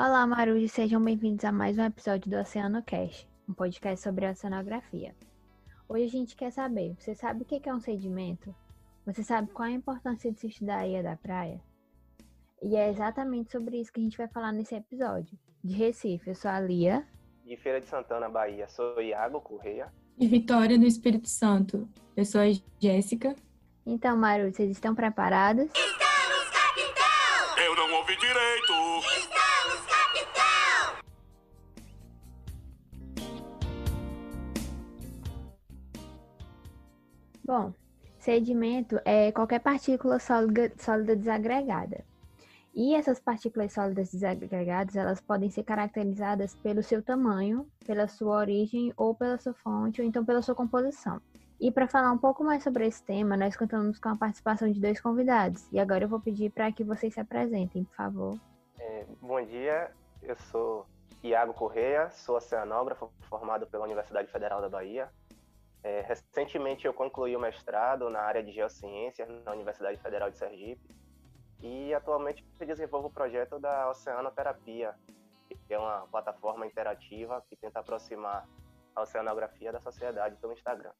[0.00, 5.12] Olá, Maruji, sejam bem-vindos a mais um episódio do Oceano Cast, um podcast sobre oceanografia.
[5.88, 8.54] Hoje a gente quer saber, você sabe o que é um sedimento?
[9.04, 11.60] Você sabe qual a importância de se estudar a areia da praia?
[12.62, 15.36] E é exatamente sobre isso que a gente vai falar nesse episódio.
[15.64, 17.04] De Recife, eu sou a Lia.
[17.44, 19.92] De Feira de Santana, Bahia, sou Iago Correia.
[20.16, 22.44] De Vitória do Espírito Santo, eu sou a
[22.80, 23.34] Jéssica.
[23.84, 25.64] Então, Maru, vocês estão preparados?
[25.64, 27.64] Estamos, capitão!
[27.64, 28.47] Eu não ouvi direito!
[37.48, 37.72] Bom,
[38.18, 42.04] sedimento é qualquer partícula sólida, sólida desagregada.
[42.74, 48.92] E essas partículas sólidas desagregadas, elas podem ser caracterizadas pelo seu tamanho, pela sua origem
[48.98, 51.22] ou pela sua fonte, ou então pela sua composição.
[51.58, 54.78] E para falar um pouco mais sobre esse tema, nós contamos com a participação de
[54.78, 55.66] dois convidados.
[55.72, 58.38] E agora eu vou pedir para que vocês se apresentem, por favor.
[58.78, 59.90] É, bom dia,
[60.22, 60.84] eu sou
[61.24, 65.08] Iago Correia, sou oceanógrafo formado pela Universidade Federal da Bahia.
[65.82, 70.94] É, recentemente eu concluí o mestrado na área de geociências na Universidade Federal de Sergipe
[71.62, 74.94] e atualmente desenvolvo o projeto da Oceanoterapia,
[75.48, 78.48] que é uma plataforma interativa que tenta aproximar
[78.94, 80.90] a oceanografia da sociedade pelo Instagram.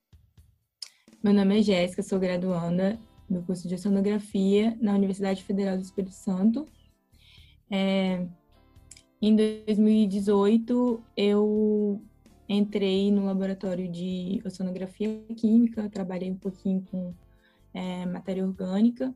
[1.23, 6.15] Meu nome é Jéssica, sou graduanda do curso de Oceanografia na Universidade Federal do Espírito
[6.15, 6.67] Santo.
[7.71, 8.25] É,
[9.21, 12.01] em 2018, eu
[12.49, 17.13] entrei no laboratório de oceanografia química, trabalhei um pouquinho com
[17.75, 19.15] é, matéria orgânica.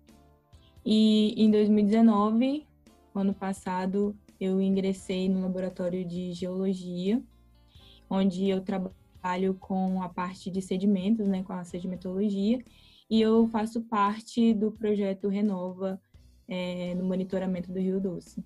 [0.84, 2.66] E em 2019,
[3.14, 7.23] ano passado, eu ingressei no laboratório de geologia,
[8.11, 12.62] onde eu trabalho com a parte de sedimentos, né, com a sedimentologia,
[13.08, 16.01] e eu faço parte do projeto Renova
[16.48, 18.45] é, no monitoramento do Rio Doce.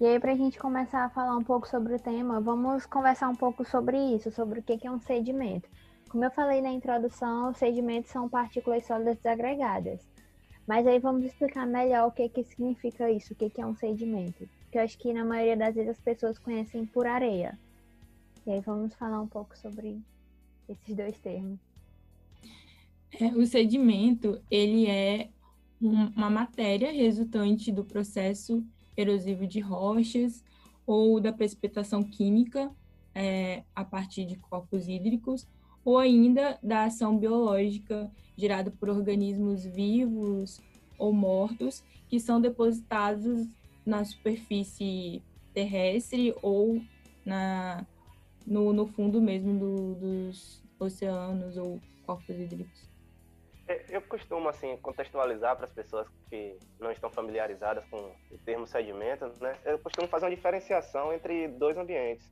[0.00, 3.28] E aí, para a gente começar a falar um pouco sobre o tema, vamos conversar
[3.28, 5.68] um pouco sobre isso, sobre o que é um sedimento.
[6.08, 10.00] Como eu falei na introdução, sedimentos são partículas sólidas desagregadas.
[10.66, 13.76] Mas aí vamos explicar melhor o que, que significa isso, o que, que é um
[13.76, 14.48] sedimento.
[14.62, 17.58] Porque eu acho que na maioria das vezes as pessoas conhecem por areia.
[18.46, 20.00] E aí vamos falar um pouco sobre
[20.66, 21.60] esses dois termos.
[23.20, 25.28] É, o sedimento, ele é
[25.78, 28.64] uma matéria resultante do processo
[28.96, 30.44] erosivo de rochas
[30.86, 32.70] ou da precipitação química
[33.14, 35.46] é, a partir de corpos hídricos
[35.84, 40.60] ou ainda da ação biológica gerada por organismos vivos
[40.98, 43.46] ou mortos que são depositados
[43.84, 45.22] na superfície
[45.54, 46.82] terrestre ou
[47.24, 47.86] na,
[48.46, 52.89] no, no fundo mesmo do, dos oceanos ou corpos hídricos.
[53.70, 57.98] É, eu costumo assim contextualizar para as pessoas que não estão familiarizadas com
[58.28, 59.56] o termo sedimento, né?
[59.64, 62.28] Eu costumo fazer uma diferenciação entre dois ambientes.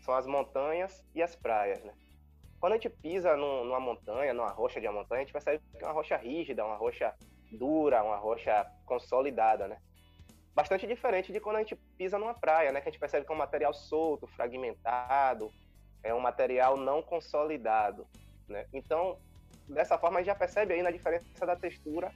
[0.00, 1.94] São as montanhas e as praias, né?
[2.58, 5.62] Quando a gente pisa num, numa montanha, numa rocha de uma montanha, a gente percebe
[5.78, 7.14] que é uma rocha rígida, uma rocha
[7.52, 9.78] dura, uma rocha consolidada, né?
[10.52, 12.80] Bastante diferente de quando a gente pisa numa praia, né?
[12.80, 15.48] Que a gente percebe que é um material solto, fragmentado,
[16.02, 18.04] é um material não consolidado,
[18.48, 18.66] né?
[18.72, 19.16] Então,
[19.68, 22.12] dessa forma, a gente já percebe aí na diferença da textura,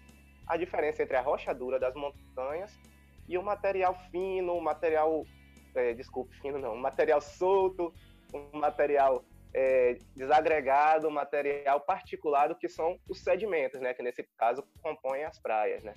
[0.46, 2.76] a diferença entre a rocha dura das montanhas
[3.28, 5.24] e o material fino, o material,
[5.74, 7.92] é, desculpe, fino não, o material solto,
[8.34, 13.94] um material é, desagregado, material particulado, que são os sedimentos, né?
[13.94, 15.94] Que nesse caso compõem as praias, né?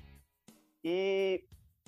[0.84, 1.44] E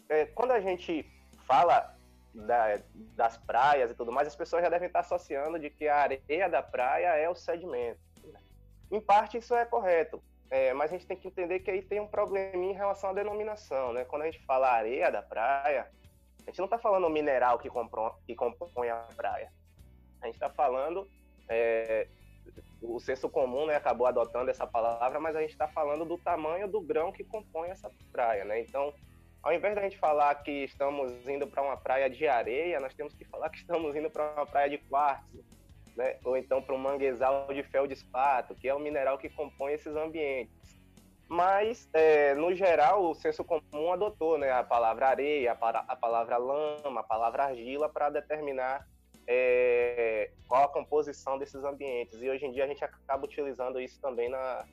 [0.09, 1.05] é, quando a gente
[1.47, 1.95] fala
[2.33, 2.79] da,
[3.15, 6.49] das praias e tudo mais, as pessoas já devem estar associando de que a areia
[6.49, 7.99] da praia é o sedimento.
[8.95, 11.99] Em parte isso é correto, é, mas a gente tem que entender que aí tem
[11.99, 14.05] um probleminha em relação à denominação, né?
[14.05, 15.91] Quando a gente fala areia da praia,
[16.41, 17.69] a gente não está falando o mineral que,
[18.25, 19.51] que compõe a praia.
[20.21, 21.05] A gente está falando
[21.49, 22.07] é,
[22.81, 26.65] o senso comum né, acabou adotando essa palavra, mas a gente está falando do tamanho
[26.65, 28.61] do grão que compõe essa praia, né?
[28.61, 28.93] Então,
[29.43, 33.13] ao invés da gente falar que estamos indo para uma praia de areia, nós temos
[33.13, 35.43] que falar que estamos indo para uma praia de quartzo,
[35.95, 36.17] né?
[36.23, 40.53] Ou então para um manguezal de feldespato, que é o mineral que compõe esses ambientes.
[41.27, 46.99] Mas, é, no geral, o senso comum adotou né, a palavra areia, a palavra lama,
[46.99, 48.85] a palavra argila para determinar
[49.27, 52.21] é, qual a composição desses ambientes.
[52.21, 54.65] E hoje em dia a gente acaba utilizando isso também na,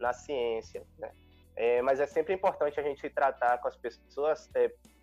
[0.00, 0.84] na ciência.
[0.98, 1.12] Né?
[1.54, 4.50] É, mas é sempre importante a gente tratar com as pessoas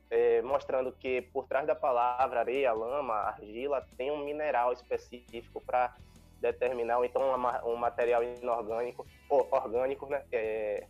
[0.10, 5.94] é, mostrando que por trás da palavra areia, lama, argila, tem um mineral específico para
[6.40, 7.22] determinar, ou então
[7.66, 10.24] um material inorgânico, ou orgânico, né?
[10.32, 10.88] É,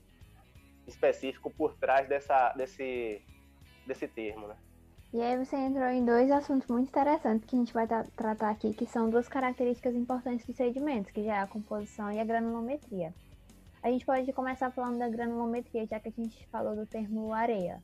[0.88, 3.22] específico por trás dessa, desse,
[3.86, 4.58] desse termo, né?
[5.12, 8.52] E aí você entrou em dois assuntos muito interessantes que a gente vai tra- tratar
[8.52, 12.24] aqui, que são duas características importantes dos sedimentos, que já é a composição e a
[12.24, 13.14] granulometria.
[13.82, 17.82] A gente pode começar falando da granulometria, já que a gente falou do termo areia.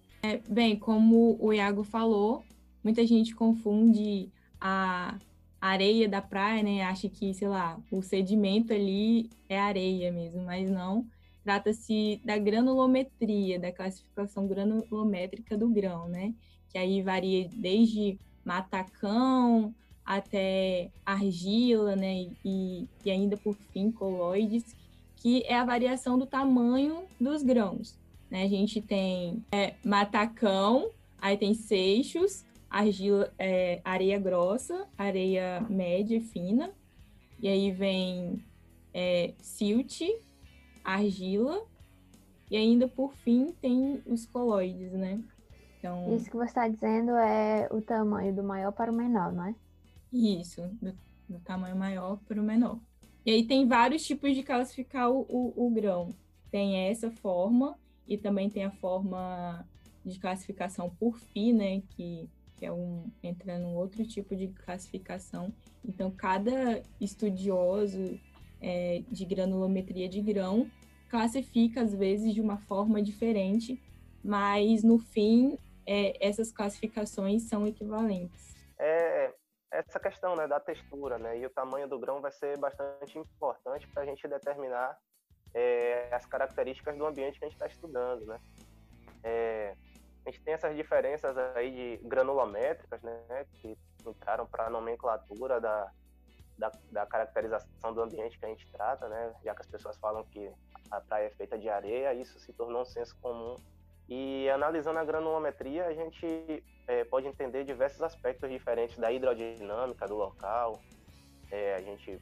[0.48, 2.44] Bem, como o Iago falou,
[2.84, 5.18] muita gente confunde a
[5.62, 6.84] areia da praia, né?
[6.84, 11.06] Acha que, sei lá, o sedimento ali é areia mesmo, mas não.
[11.44, 16.34] Trata-se da granulometria, da classificação granulométrica do grão, né?
[16.70, 22.28] Que aí varia desde matacão até argila, né?
[22.44, 24.76] E, e ainda por fim coloides,
[25.26, 27.98] que é a variação do tamanho dos grãos.
[28.30, 28.44] Né?
[28.44, 36.22] A gente tem é, matacão, aí tem seixos, argila, é, areia grossa, areia média e
[36.22, 36.70] fina,
[37.40, 38.40] e aí vem
[38.94, 40.00] é, silt,
[40.84, 41.60] argila,
[42.52, 45.20] e ainda por fim tem os coloides, né?
[45.80, 49.46] Então, Isso que você está dizendo é o tamanho do maior para o menor, não
[49.46, 49.56] é?
[50.14, 50.94] isso, do,
[51.28, 52.78] do tamanho maior para o menor.
[53.26, 56.10] E aí tem vários tipos de classificar o, o, o grão.
[56.52, 57.78] Tem essa forma,
[58.08, 59.68] e também tem a forma
[60.06, 65.52] de classificação por FI, né, que, que é um entra num outro tipo de classificação.
[65.84, 68.20] Então, cada estudioso
[68.62, 70.70] é, de granulometria de grão
[71.10, 73.82] classifica às vezes de uma forma diferente,
[74.24, 78.56] mas no fim é, essas classificações são equivalentes.
[78.78, 79.34] É
[79.76, 83.88] essa questão né, da textura, né, e o tamanho do grão vai ser bastante importante
[83.88, 84.98] para a gente determinar
[85.54, 88.40] é, as características do ambiente que a gente está estudando, né?
[89.24, 89.76] É,
[90.26, 95.92] a gente tem essas diferenças aí de granulométricas, né, que entraram para a nomenclatura da,
[96.58, 100.24] da, da, caracterização do ambiente que a gente trata, né, já que as pessoas falam
[100.26, 100.52] que
[100.90, 103.56] a praia é feita de areia, isso se tornou um senso comum.
[104.08, 110.16] E analisando a granulometria, a gente é, pode entender diversos aspectos diferentes da hidrodinâmica do
[110.16, 110.80] local.
[111.52, 112.22] É, a gente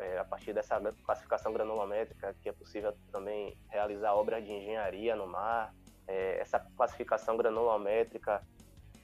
[0.00, 5.26] é, a partir dessa classificação granulométrica, que é possível também realizar obras de engenharia no
[5.26, 5.74] mar.
[6.08, 8.42] É, essa classificação granulométrica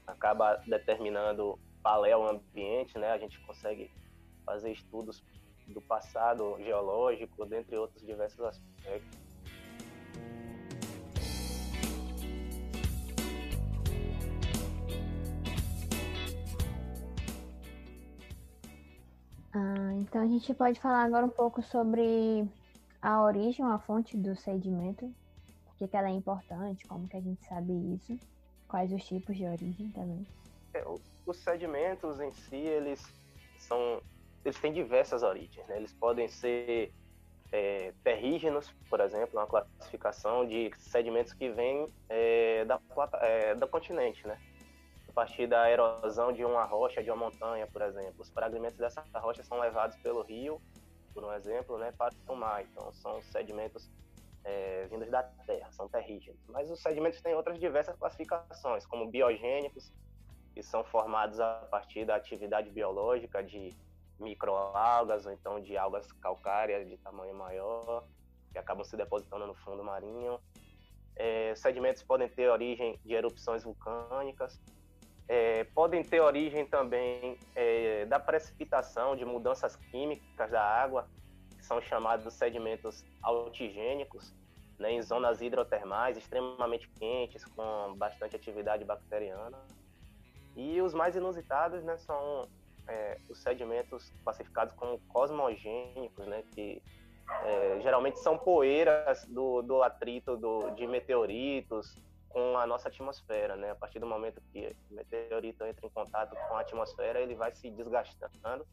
[0.06, 3.12] acaba determinando paleoambiente, né?
[3.12, 3.90] A gente consegue
[4.44, 5.22] fazer estudos
[5.68, 9.25] do passado geológico, dentre outros diversos aspectos.
[19.56, 22.46] Ah, então a gente pode falar agora um pouco sobre
[23.00, 25.10] a origem, a fonte do sedimento,
[25.64, 28.18] por que, ela é importante, como que a gente sabe isso,
[28.68, 30.26] quais os tipos de origem também.
[30.74, 30.84] É,
[31.26, 33.02] os sedimentos em si, eles
[33.56, 34.02] são,
[34.44, 35.78] eles têm diversas origens, né?
[35.78, 36.92] Eles podem ser
[37.50, 42.78] é, terrígenos, por exemplo, uma classificação de sedimentos que vêm é, da,
[43.22, 44.38] é, do continente, né?
[45.16, 48.16] Partir da erosão de uma rocha, de uma montanha, por exemplo.
[48.18, 50.60] Os fragmentos dessa rocha são levados pelo rio,
[51.14, 52.62] por um exemplo, né, para o mar.
[52.62, 53.90] Então, são sedimentos
[54.44, 56.38] é, vindos da terra, são terrígenos.
[56.48, 59.90] Mas os sedimentos têm outras diversas classificações, como biogênicos,
[60.52, 63.74] que são formados a partir da atividade biológica de
[64.20, 68.06] microalgas ou então de algas calcárias de tamanho maior,
[68.52, 70.38] que acabam se depositando no fundo marinho.
[71.16, 74.60] É, sedimentos podem ter origem de erupções vulcânicas,
[75.28, 81.08] é, podem ter origem também é, da precipitação, de mudanças químicas da água,
[81.56, 84.32] que são chamados sedimentos altigênicos,
[84.78, 89.58] né, em zonas hidrotermais extremamente quentes, com bastante atividade bacteriana.
[90.54, 92.48] E os mais inusitados né, são
[92.86, 96.80] é, os sedimentos classificados como cosmogênicos, né, que
[97.44, 101.96] é, geralmente são poeiras do, do atrito do, de meteoritos,
[102.36, 103.70] com a nossa atmosfera, né?
[103.70, 107.50] A partir do momento que o meteorito entra em contato com a atmosfera, ele vai
[107.54, 108.66] se desgastando,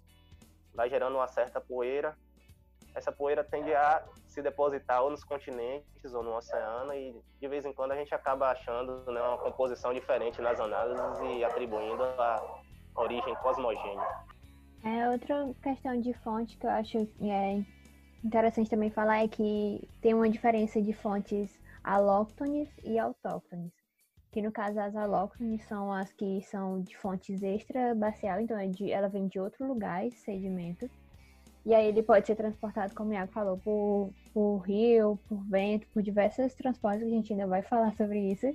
[0.74, 2.14] vai gerando uma certa poeira.
[2.94, 7.66] Essa poeira tende a se depositar ou nos continentes ou no oceano e de vez
[7.66, 12.62] em quando a gente acaba achando né, uma composição diferente nas análises e atribuindo a
[12.98, 14.26] origem cosmogênica.
[14.84, 17.64] É outra questão de fonte que eu acho é
[18.26, 23.72] interessante também falar é que tem uma diferença de fontes alóctones e autóctones.
[24.32, 28.92] Que no caso as alóctones são as que são de fontes extrabacial, então é de,
[28.92, 30.90] ela vem de outro lugar, esse sedimento.
[31.66, 35.88] E aí ele pode ser transportado, como o Iago falou, por, por rio, por vento,
[35.94, 38.48] por diversos transportes, que a gente ainda vai falar sobre isso.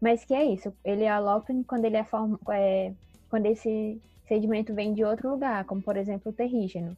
[0.00, 2.92] Mas que é isso, ele é alóctone quando ele é, form, é
[3.30, 6.96] quando esse sedimento vem de outro lugar, como por exemplo o terrígeno.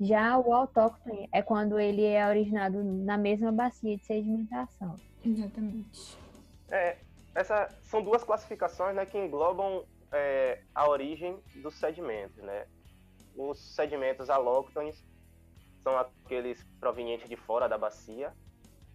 [0.00, 4.96] Já o autóctone é quando ele é originado na mesma bacia de sedimentação.
[5.24, 6.18] Exatamente.
[6.70, 6.96] É,
[7.34, 12.36] essa são duas classificações né, que englobam é, a origem dos sedimentos.
[12.38, 12.66] Né?
[13.36, 15.04] Os sedimentos alóctones
[15.82, 18.32] são aqueles provenientes de fora da bacia,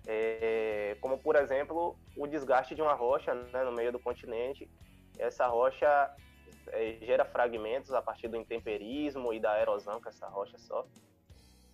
[0.05, 4.69] é, como por exemplo o desgaste de uma rocha né, no meio do continente.
[5.17, 5.87] Essa rocha
[6.71, 11.01] é, gera fragmentos a partir do intemperismo e da erosão que essa rocha sofre.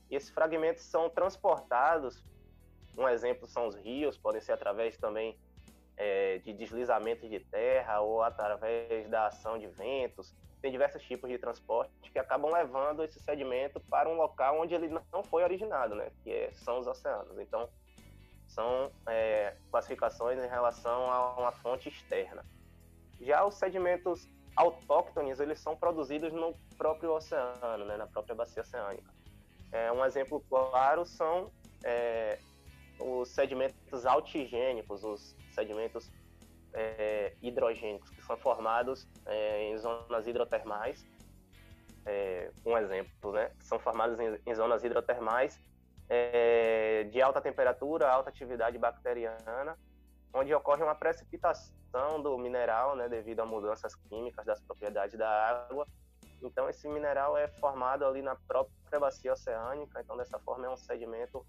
[0.09, 2.23] E esses fragmentos são transportados,
[2.97, 5.37] um exemplo são os rios, podem ser através também
[5.97, 10.33] é, de deslizamento de terra ou através da ação de ventos.
[10.61, 14.89] Tem diversos tipos de transporte que acabam levando esse sedimento para um local onde ele
[15.11, 16.11] não foi originado, né?
[16.23, 17.37] que é, são os oceanos.
[17.39, 17.69] Então,
[18.47, 22.45] são é, classificações em relação a uma fonte externa.
[23.19, 27.97] Já os sedimentos autóctones, eles são produzidos no próprio oceano, né?
[27.97, 29.11] na própria bacia oceânica.
[29.71, 31.51] É, um exemplo claro são
[31.83, 32.37] é,
[32.99, 36.11] os sedimentos altigênicos, os sedimentos
[36.73, 41.05] é, hidrogênicos, que são formados é, em zonas hidrotermais.
[42.05, 43.51] É, um exemplo, né?
[43.59, 45.59] São formados em, em zonas hidrotermais
[46.09, 49.77] é, de alta temperatura, alta atividade bacteriana,
[50.33, 55.87] onde ocorre uma precipitação do mineral, né, devido a mudanças químicas das propriedades da água.
[56.41, 60.77] Então, esse mineral é formado ali na própria bacia oceânica, então, dessa forma, é um
[60.77, 61.45] sedimento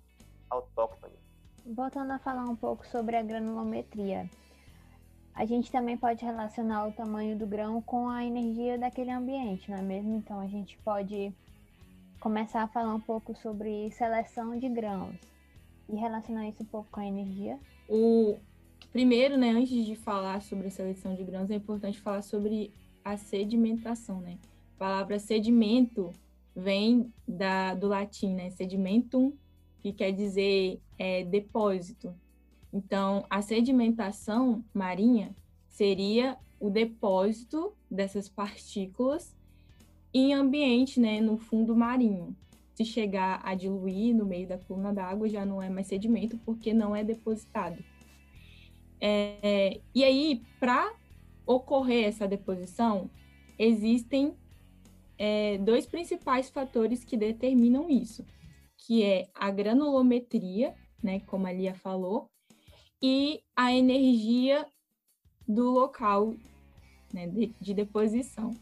[0.51, 1.19] autóctone.
[1.67, 4.29] Voltando a falar um pouco sobre a granulometria,
[5.35, 9.79] a gente também pode relacionar o tamanho do grão com a energia daquele ambiente, não
[9.79, 10.15] é mesmo?
[10.15, 11.35] Então a gente pode
[12.21, 15.17] começar a falar um pouco sobre seleção de grãos
[15.89, 17.59] e relacionar isso um pouco com a energia.
[17.89, 18.39] O
[18.87, 22.73] primeiro, né, antes de falar sobre a seleção de grãos, é importante falar sobre
[23.05, 24.39] a sedimentação, né?
[24.77, 26.13] A palavra sedimento
[26.55, 28.51] vem da, do latim, né?
[28.51, 29.33] Sedimentum
[29.83, 32.15] que quer dizer é, depósito.
[32.73, 35.35] Então, a sedimentação marinha
[35.69, 39.37] seria o depósito dessas partículas
[40.13, 42.35] em ambiente, né, no fundo marinho.
[42.75, 46.73] Se chegar a diluir no meio da coluna d'água, já não é mais sedimento, porque
[46.73, 47.85] não é depositado.
[49.07, 50.95] É, e aí, para
[51.45, 53.11] ocorrer essa deposição,
[53.59, 54.35] existem
[55.19, 58.25] é, dois principais fatores que determinam isso
[58.87, 62.31] que é a granulometria, né, como a Lia falou,
[63.01, 64.67] e a energia
[65.47, 66.35] do local
[67.13, 68.55] né, de, de deposição.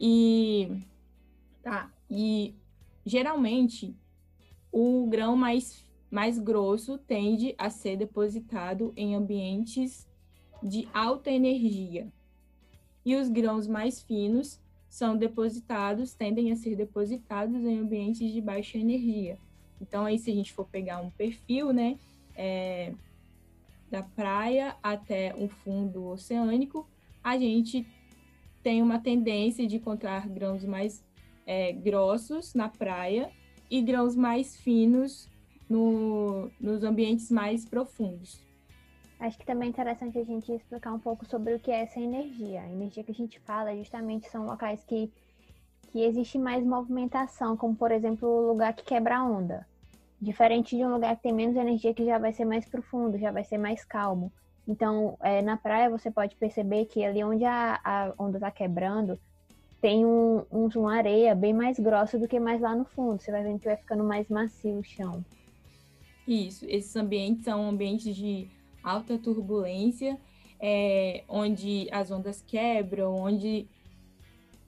[0.00, 0.82] E
[1.62, 2.54] tá, e
[3.04, 3.94] geralmente
[4.72, 10.06] o grão mais, mais grosso tende a ser depositado em ambientes
[10.62, 12.08] de alta energia.
[13.04, 18.78] E os grãos mais finos são depositados, tendem a ser depositados em ambientes de baixa
[18.78, 19.38] energia.
[19.80, 21.98] Então, aí, se a gente for pegar um perfil, né,
[22.34, 22.94] é,
[23.90, 26.88] da praia até um fundo oceânico,
[27.22, 27.86] a gente
[28.62, 31.04] tem uma tendência de encontrar grãos mais
[31.46, 33.30] é, grossos na praia
[33.70, 35.28] e grãos mais finos
[35.68, 38.44] no, nos ambientes mais profundos.
[39.18, 41.98] Acho que também é interessante a gente explicar um pouco sobre o que é essa
[41.98, 42.60] energia.
[42.62, 45.10] A energia que a gente fala justamente são locais que
[45.96, 49.66] que existe mais movimentação, como por exemplo o lugar que quebra a onda.
[50.20, 53.30] Diferente de um lugar que tem menos energia, que já vai ser mais profundo, já
[53.30, 54.30] vai ser mais calmo.
[54.68, 59.18] Então, é, na praia você pode perceber que ali onde a, a onda está quebrando,
[59.80, 63.22] tem um, um, uma areia bem mais grossa do que mais lá no fundo.
[63.22, 65.24] Você vai vendo que vai ficando mais macio o chão.
[66.26, 68.48] Isso, esses ambientes são ambientes de
[68.82, 70.18] alta turbulência,
[70.60, 73.68] é, onde as ondas quebram, onde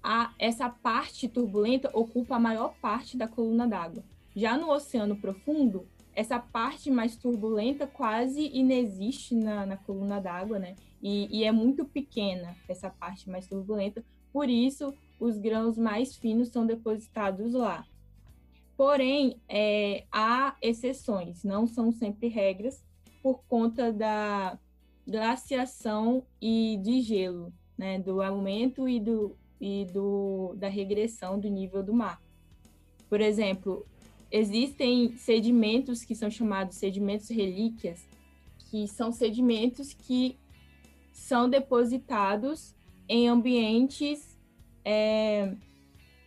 [0.02, 4.04] a, essa parte turbulenta ocupa a maior parte da coluna d'água.
[4.34, 10.74] Já no oceano profundo, essa parte mais turbulenta quase inexiste na, na coluna d'água, né?
[11.02, 16.48] E, e, é muito pequena essa parte mais turbulenta, por isso os grãos mais finos
[16.48, 17.86] são depositados lá.
[18.78, 22.80] Porém, é, há exceções, não são sempre regras,
[23.20, 24.56] por conta da
[25.04, 27.98] glaciação e de gelo, né?
[27.98, 32.22] Do aumento e do, e do, da regressão do nível do mar.
[33.08, 33.84] Por exemplo,
[34.30, 38.06] existem sedimentos que são chamados sedimentos relíquias,
[38.70, 40.38] que são sedimentos que
[41.12, 42.76] são depositados
[43.08, 44.38] em ambientes
[44.84, 45.52] é,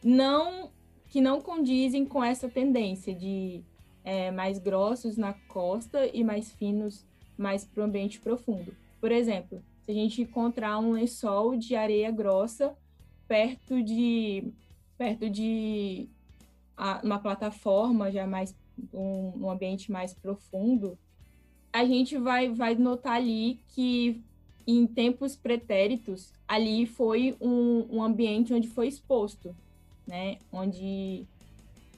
[0.03, 0.69] não
[1.11, 3.61] que não condizem com essa tendência de
[4.03, 7.05] é, mais grossos na costa e mais finos
[7.37, 8.75] mais para o ambiente profundo.
[8.99, 12.75] Por exemplo, se a gente encontrar um lençol de areia grossa
[13.27, 14.51] perto de
[14.97, 16.07] perto de
[17.03, 18.55] uma plataforma já mais
[18.93, 20.97] um, um ambiente mais profundo
[21.73, 24.21] a gente vai, vai notar ali que
[24.67, 29.55] em tempos pretéritos, ali foi um, um ambiente onde foi exposto,
[30.07, 30.37] né?
[30.51, 31.25] Onde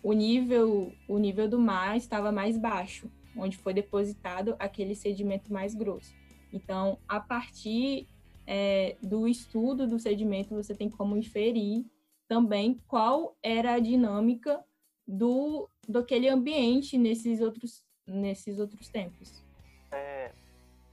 [0.02, 5.74] o nível, o nível do mar estava mais baixo, onde foi depositado aquele sedimento mais
[5.74, 6.14] grosso.
[6.52, 8.08] Então, a partir
[8.46, 11.86] é, do estudo do sedimento, você tem como inferir
[12.28, 14.64] também qual era a dinâmica
[15.08, 19.44] do, do aquele ambiente nesses outros, nesses outros tempos.
[19.92, 20.32] É,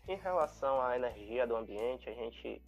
[0.08, 2.60] em relação à energia do ambiente, a gente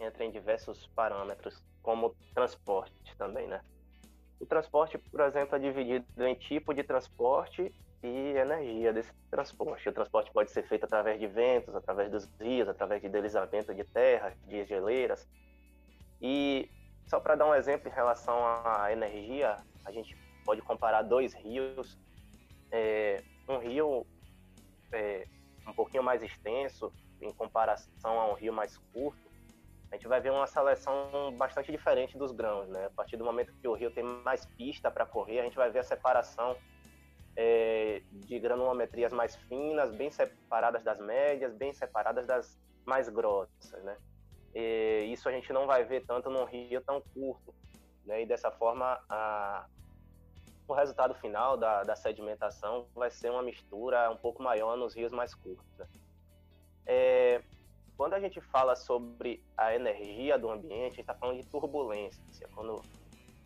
[0.00, 3.60] entra em diversos parâmetros, como transporte também, né?
[4.40, 7.72] O transporte, por exemplo, é dividido em tipo de transporte
[8.02, 9.88] e energia desse transporte.
[9.88, 13.84] O transporte pode ser feito através de ventos, através dos rios, através de deslizamento de
[13.84, 15.26] terra, de geleiras.
[16.20, 16.68] E
[17.06, 21.98] só para dar um exemplo em relação à energia, a gente pode comparar dois rios.
[22.70, 24.06] É, um rio
[24.92, 25.26] é,
[25.66, 29.23] um pouquinho mais extenso em comparação a um rio mais curto,
[29.94, 32.86] a gente vai ver uma seleção bastante diferente dos grãos, né?
[32.86, 35.70] A partir do momento que o rio tem mais pista para correr, a gente vai
[35.70, 36.56] ver a separação
[37.36, 43.96] é, de granulometrias mais finas, bem separadas das médias, bem separadas das mais grossas, né?
[44.52, 47.54] E isso a gente não vai ver tanto num rio tão curto,
[48.04, 48.22] né?
[48.22, 49.64] E dessa forma, a,
[50.66, 55.12] o resultado final da, da, sedimentação vai ser uma mistura um pouco maior nos rios
[55.12, 55.78] mais curtos.
[55.78, 55.86] Né?
[56.84, 57.42] É,
[57.96, 62.48] quando a gente fala sobre a energia do ambiente, a gente está falando de turbulência.
[62.54, 62.82] Quando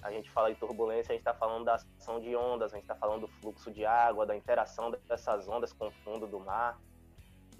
[0.02, 2.84] a gente fala de turbulência, a gente está falando da ação de ondas, a gente
[2.84, 6.80] está falando do fluxo de água, da interação dessas ondas com o fundo do mar.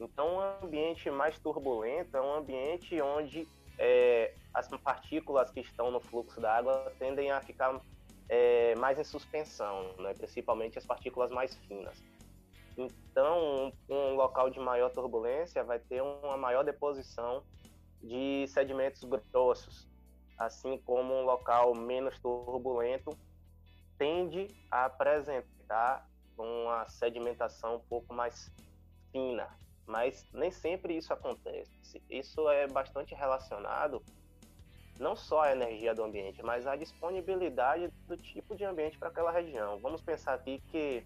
[0.00, 3.46] Então, um ambiente mais turbulento é um ambiente onde
[3.78, 7.80] é, as partículas que estão no fluxo da água tendem a ficar
[8.28, 10.14] é, mais em suspensão, né?
[10.14, 12.02] principalmente as partículas mais finas.
[12.78, 17.42] Então, um, local de maior turbulência vai ter uma maior deposição
[18.00, 19.88] de sedimentos grossos,
[20.38, 23.10] assim como um local menos turbulento
[23.98, 28.48] tende a apresentar uma sedimentação um pouco mais
[29.10, 29.48] fina,
[29.84, 32.00] mas nem sempre isso acontece.
[32.08, 34.00] Isso é bastante relacionado
[35.00, 39.32] não só a energia do ambiente, mas a disponibilidade do tipo de ambiente para aquela
[39.32, 39.78] região.
[39.80, 41.04] Vamos pensar aqui que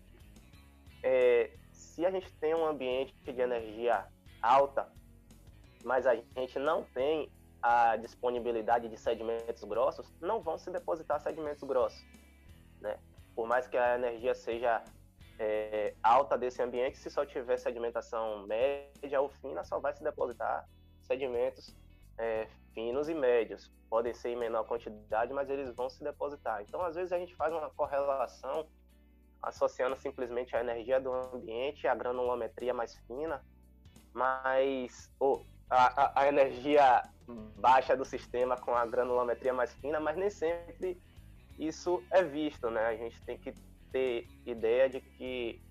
[1.02, 1.50] é,
[1.92, 4.06] se a gente tem um ambiente de energia
[4.40, 4.88] alta,
[5.84, 11.62] mas a gente não tem a disponibilidade de sedimentos grossos, não vão se depositar sedimentos
[11.62, 12.02] grossos,
[12.80, 12.98] né?
[13.34, 14.82] Por mais que a energia seja
[15.38, 20.66] é, alta desse ambiente, se só tiver sedimentação média ou fina, só vai se depositar
[21.02, 21.76] sedimentos
[22.16, 23.70] é, finos e médios.
[23.90, 26.62] Podem ser em menor quantidade, mas eles vão se depositar.
[26.62, 28.66] Então, às vezes, a gente faz uma correlação
[29.42, 33.44] associando simplesmente a energia do ambiente, a granulometria mais fina,
[34.12, 37.02] mas ou a, a, energia
[37.56, 41.00] baixa do sistema com a granulometria mais fina, mas nem sempre
[41.58, 42.86] isso é visto, né?
[42.86, 43.52] A gente tem que
[43.90, 45.62] ter ideia de que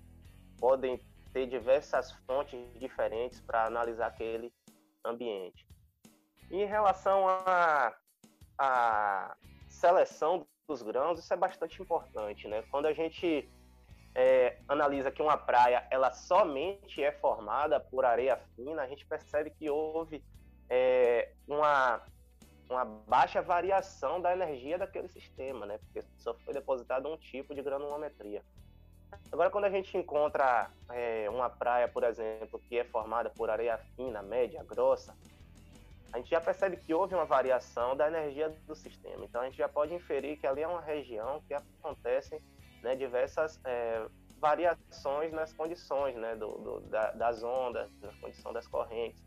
[0.58, 1.00] podem
[1.32, 4.52] ter diversas fontes diferentes para analisar aquele
[5.04, 5.66] ambiente.
[6.50, 7.94] Em relação à
[8.58, 9.36] a, a,
[9.68, 12.62] seleção dos grãos, isso é bastante importante, né?
[12.70, 13.48] Quando a gente
[14.14, 19.50] é, analisa que uma praia ela somente é formada por areia fina, a gente percebe
[19.50, 20.22] que houve
[20.68, 22.02] é, uma,
[22.68, 25.78] uma baixa variação da energia daquele sistema, né?
[25.78, 28.42] Porque só foi depositado um tipo de granulometria.
[29.30, 33.78] Agora, quando a gente encontra é, uma praia, por exemplo, que é formada por areia
[33.96, 35.14] fina, média, grossa,
[36.12, 39.24] a gente já percebe que houve uma variação da energia do sistema.
[39.24, 42.38] Então, a gente já pode inferir que ali é uma região que acontecem
[42.82, 44.06] né, diversas é,
[44.38, 49.22] variações nas condições né, do, do da, das ondas, na condição das correntes.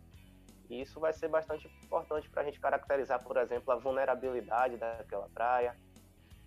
[0.70, 5.30] E isso vai ser bastante importante para a gente caracterizar, por exemplo, a vulnerabilidade daquela
[5.30, 5.76] praia,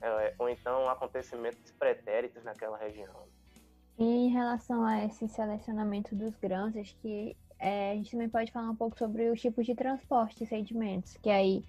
[0.00, 3.26] é, ou então acontecimentos pretéritos naquela região.
[3.98, 8.52] E em relação a esse selecionamento dos grãos, acho que é, a gente também pode
[8.52, 11.64] falar um pouco sobre os tipos de transporte de sedimentos, que aí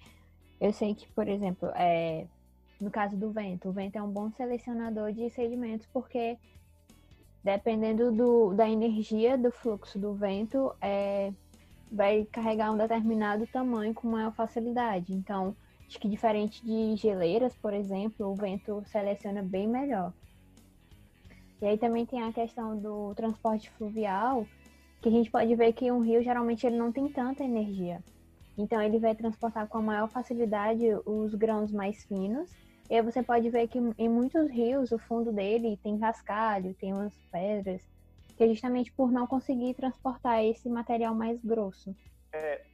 [0.60, 2.26] eu sei que, por exemplo, é,
[2.80, 6.38] no caso do vento, o vento é um bom selecionador de sedimentos porque
[7.42, 11.32] dependendo do, da energia do fluxo do vento, é,
[11.90, 15.12] vai carregar um determinado tamanho com maior facilidade.
[15.12, 20.12] Então, acho que diferente de geleiras, por exemplo, o vento seleciona bem melhor.
[21.60, 24.46] E aí também tem a questão do transporte fluvial,
[25.00, 28.02] que a gente pode ver que um rio geralmente ele não tem tanta energia.
[28.56, 32.50] Então ele vai transportar com a maior facilidade os grãos mais finos.
[32.90, 36.92] E aí você pode ver que em muitos rios o fundo dele tem cascalho, tem
[36.92, 37.88] umas pedras
[38.36, 41.94] que é justamente por não conseguir transportar esse material mais grosso.
[42.32, 42.64] É,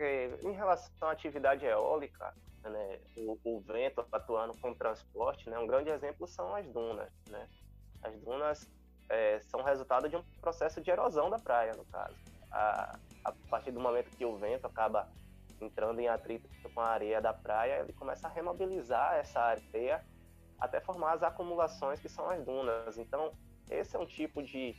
[0.00, 5.66] é, em relação à atividade eólica, né, o, o, vento atuando com transporte, né, um
[5.66, 7.08] grande exemplo são as dunas.
[7.30, 7.48] Né?
[8.02, 8.68] As dunas
[9.08, 12.16] é, são resultado de um processo de erosão da praia, no caso.
[12.50, 15.08] A, a partir do momento que o vento acaba
[15.60, 20.04] entrando em atrito com a areia da praia, ele começa a remobilizar essa areia
[20.58, 22.98] até formar as acumulações que são as dunas.
[22.98, 23.32] Então,
[23.70, 24.74] esse é um tipo de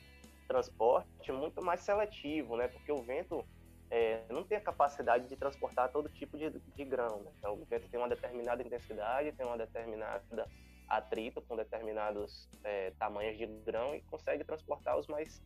[0.47, 2.67] transporte muito mais seletivo, né?
[2.67, 3.45] Porque o vento
[3.89, 7.21] é, não tem a capacidade de transportar todo tipo de, de grão.
[7.21, 7.31] Né?
[7.37, 10.47] Então, o vento tem uma determinada intensidade, tem uma determinada
[10.87, 15.41] atrito com determinados é, tamanhos de grão e consegue transportar os mais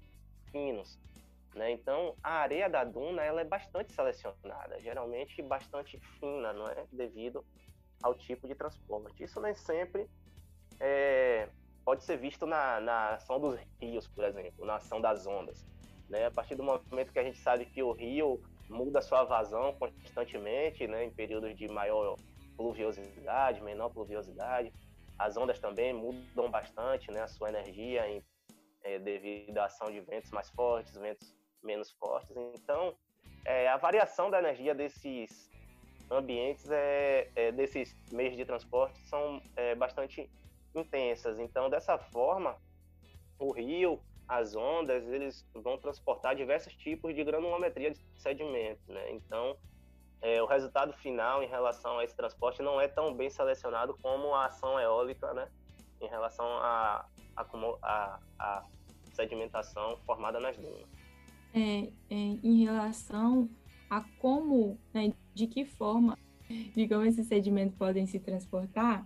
[0.52, 1.00] finos.
[1.56, 1.72] Né?
[1.72, 6.86] Então, a areia da duna ela é bastante selecionada, geralmente bastante fina, não é?
[6.92, 7.46] Devido
[8.02, 9.24] ao tipo de transporte.
[9.24, 10.10] Isso nem sempre
[10.80, 11.50] é,
[11.84, 15.66] pode ser visto na, na ação dos rios, por exemplo, na ação das ondas.
[16.10, 16.26] Né?
[16.26, 20.88] A partir do momento que a gente sabe que o rio muda sua vazão constantemente,
[20.88, 22.16] né, em períodos de maior
[22.56, 24.74] pluviosidade, menor pluviosidade,
[25.20, 28.24] as ondas também mudam bastante, né, a sua energia em,
[28.84, 32.36] é, devido à ação de ventos mais fortes, ventos menos fortes.
[32.56, 32.96] Então,
[33.46, 35.50] é, a variação da energia desses
[36.10, 40.30] ambientes, é, é desses meios de transporte, são é, bastante
[40.76, 41.40] intensas.
[41.40, 42.58] Então, dessa forma,
[43.40, 49.12] o rio, as ondas, eles vão transportar diversos tipos de granulometria de sedimento, né?
[49.12, 49.58] Então,
[50.22, 54.34] é, o resultado final em relação a esse transporte não é tão bem selecionado como
[54.36, 55.50] a ação eólica, né?
[56.00, 57.46] Em relação à a,
[57.82, 58.64] a, a,
[59.14, 60.86] sedimentação formada nas dunas.
[61.54, 63.50] É, é, em relação
[63.90, 66.18] a como, né, de que forma,
[66.88, 69.06] como esses sedimentos podem se transportar,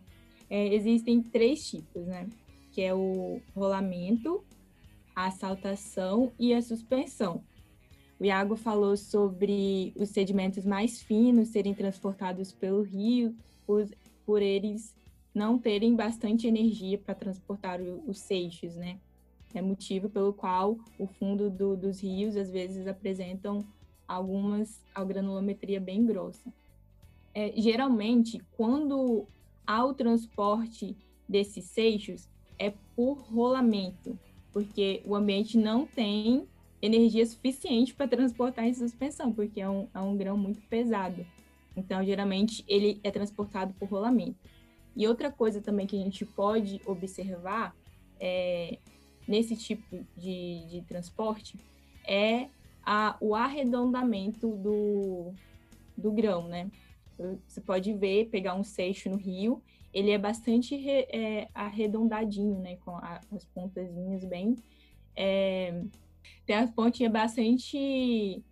[0.49, 2.29] é, existem três tipos, né?
[2.71, 4.43] Que é o rolamento,
[5.15, 7.43] a saltação e a suspensão.
[8.19, 14.95] O Iago falou sobre os sedimentos mais finos serem transportados pelo rio, por, eles
[15.33, 18.99] não terem bastante energia para transportar os seixos, né?
[19.57, 23.65] É motivo pelo qual o fundo do, dos rios às vezes apresentam
[24.07, 26.53] algumas a granulometria bem grossa.
[27.33, 29.25] É, geralmente, quando
[29.65, 30.95] há o transporte
[31.27, 32.27] desses seixos,
[32.59, 34.17] é por rolamento,
[34.53, 36.47] porque o ambiente não tem
[36.81, 41.25] energia suficiente para transportar em suspensão, porque é um, é um grão muito pesado.
[41.75, 44.37] Então, geralmente, ele é transportado por rolamento.
[44.95, 47.75] E outra coisa também que a gente pode observar
[48.19, 48.79] é,
[49.27, 51.57] nesse tipo de, de transporte
[52.05, 52.47] é
[52.83, 55.33] a, o arredondamento do,
[55.97, 56.69] do grão, né?
[57.47, 59.61] Você pode ver, pegar um seixo no rio,
[59.93, 62.77] ele é bastante é, arredondadinho, né?
[62.77, 64.55] Com a, as pontazinhas bem...
[65.15, 65.81] É,
[66.45, 68.43] tem as pontinhas bastante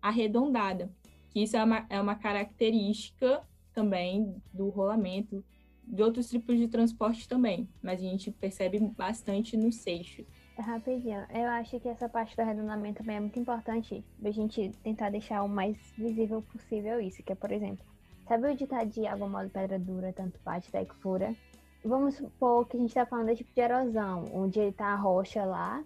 [0.00, 0.90] arredondada,
[1.30, 5.44] que isso é uma, é uma característica também do rolamento,
[5.86, 10.24] de outros tipos de transporte também, mas a gente percebe bastante no seixo.
[10.56, 14.70] É rapidinho, eu acho que essa parte do arredondamento também é muito importante, a gente
[14.82, 17.84] tentar deixar o mais visível possível isso, que é, por exemplo,
[18.28, 21.34] sabe o ditado de água mole, pedra dura, tanto bate, daí que fura?
[21.84, 25.44] Vamos supor que a gente está falando de tipo de erosão, onde está a rocha
[25.44, 25.82] lá,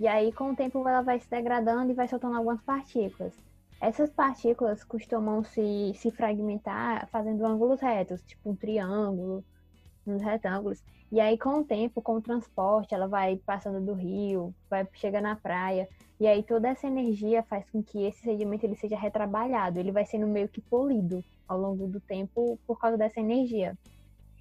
[0.00, 3.34] e aí, com o tempo, ela vai se degradando e vai soltando algumas partículas.
[3.80, 9.44] Essas partículas costumam se, se fragmentar fazendo ângulos retos, tipo um triângulo,
[10.06, 10.82] uns retângulos.
[11.10, 15.22] E aí, com o tempo, com o transporte, ela vai passando do rio, vai chegar
[15.22, 15.88] na praia.
[16.20, 19.78] E aí, toda essa energia faz com que esse sedimento ele seja retrabalhado.
[19.78, 23.78] Ele vai sendo meio que polido ao longo do tempo por causa dessa energia.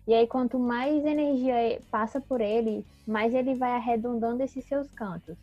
[0.08, 5.38] E aí, quanto mais energia passa por ele, mais ele vai arredondando esses seus cantos.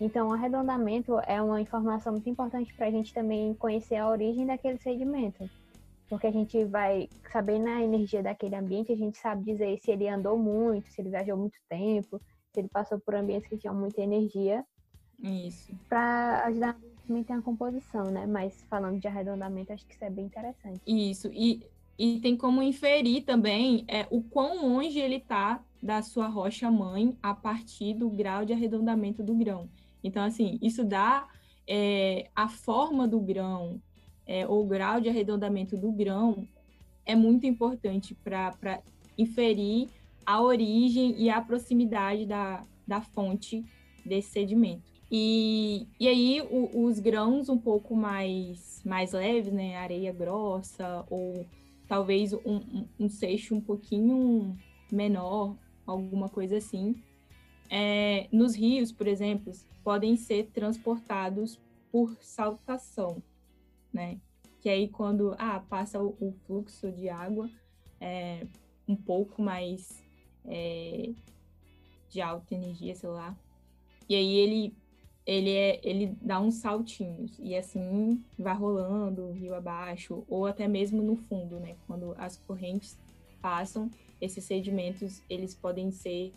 [0.00, 4.46] Então, o arredondamento é uma informação muito importante para a gente também conhecer a origem
[4.46, 5.48] daquele sedimento.
[6.08, 10.08] Porque a gente vai saber na energia daquele ambiente, a gente sabe dizer se ele
[10.08, 12.20] andou muito, se ele viajou muito tempo,
[12.52, 14.64] se ele passou por ambientes que tinham muita energia.
[15.22, 15.74] Isso.
[15.88, 18.26] Para ajudar também tem a composição, né?
[18.26, 20.80] Mas falando de arredondamento, acho que isso é bem interessante.
[20.86, 21.30] Isso.
[21.32, 21.62] E,
[21.98, 27.16] e tem como inferir também é, o quão longe ele está da sua rocha mãe
[27.22, 29.68] a partir do grau de arredondamento do grão.
[30.06, 31.28] Então, assim, isso dá
[31.66, 33.82] é, a forma do grão,
[34.24, 36.46] é, ou o grau de arredondamento do grão,
[37.04, 38.80] é muito importante para
[39.18, 39.88] inferir
[40.24, 43.64] a origem e a proximidade da, da fonte
[44.04, 44.84] desse sedimento.
[45.10, 51.44] E, e aí, o, os grãos um pouco mais, mais leves, né, areia grossa, ou
[51.88, 54.56] talvez um, um, um seixo um pouquinho
[54.90, 56.94] menor, alguma coisa assim,
[57.70, 59.52] é, nos rios, por exemplo,
[59.82, 61.58] podem ser transportados
[61.90, 63.22] por saltação,
[63.92, 64.18] né?
[64.60, 67.48] Que aí quando ah, passa o, o fluxo de água
[68.00, 68.46] é,
[68.88, 70.02] um pouco mais
[70.44, 71.10] é,
[72.08, 73.36] de alta energia, sei lá,
[74.08, 74.74] e aí ele
[75.26, 81.02] ele é ele dá uns saltinhos e assim vai rolando rio abaixo ou até mesmo
[81.02, 81.76] no fundo, né?
[81.86, 82.96] Quando as correntes
[83.42, 86.32] passam, esses sedimentos eles podem ser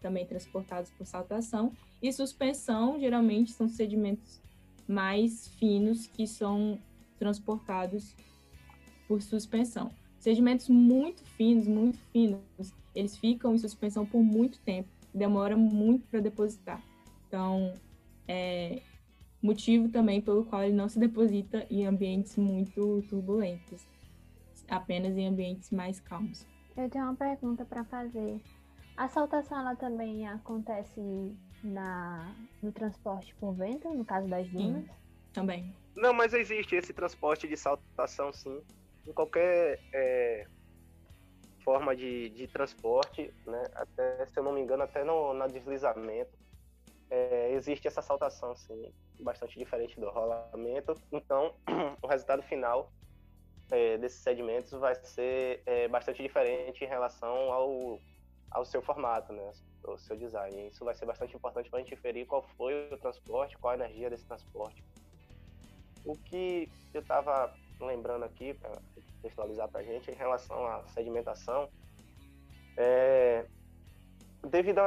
[0.00, 4.40] também transportados por saltação e suspensão geralmente são sedimentos
[4.86, 6.78] mais finos que são
[7.18, 8.14] transportados
[9.08, 9.90] por suspensão.
[10.18, 12.40] Sedimentos muito finos, muito finos,
[12.94, 16.82] eles ficam em suspensão por muito tempo, demora muito para depositar.
[17.26, 17.74] Então,
[18.26, 18.82] é
[19.42, 23.86] motivo também pelo qual ele não se deposita em ambientes muito turbulentos,
[24.68, 26.46] apenas em ambientes mais calmos.
[26.76, 28.40] Eu tenho uma pergunta para fazer.
[28.96, 31.00] A saltação ela também acontece
[31.62, 34.84] na, no transporte por vento, no caso das dunas?
[34.84, 34.90] Sim,
[35.32, 35.74] também.
[35.94, 38.62] Não, mas existe esse transporte de saltação, sim.
[39.06, 40.46] Em qualquer é,
[41.62, 43.62] forma de, de transporte, né?
[43.74, 46.30] Até, se eu não me engano, até no, no deslizamento,
[47.10, 50.94] é, existe essa saltação, sim, bastante diferente do rolamento.
[51.12, 51.54] Então,
[52.02, 52.92] o resultado final
[53.70, 58.00] é, desses sedimentos vai ser é, bastante diferente em relação ao,
[58.50, 59.52] ao seu formato, né,
[59.84, 60.68] ao seu design.
[60.68, 63.76] Isso vai ser bastante importante para a gente inferir qual foi o transporte, qual a
[63.76, 64.82] energia desse transporte.
[66.04, 68.70] O que eu estava lembrando aqui, para
[69.16, 71.68] contextualizar para a gente, em relação à sedimentação,
[72.76, 73.46] é,
[74.46, 74.78] devido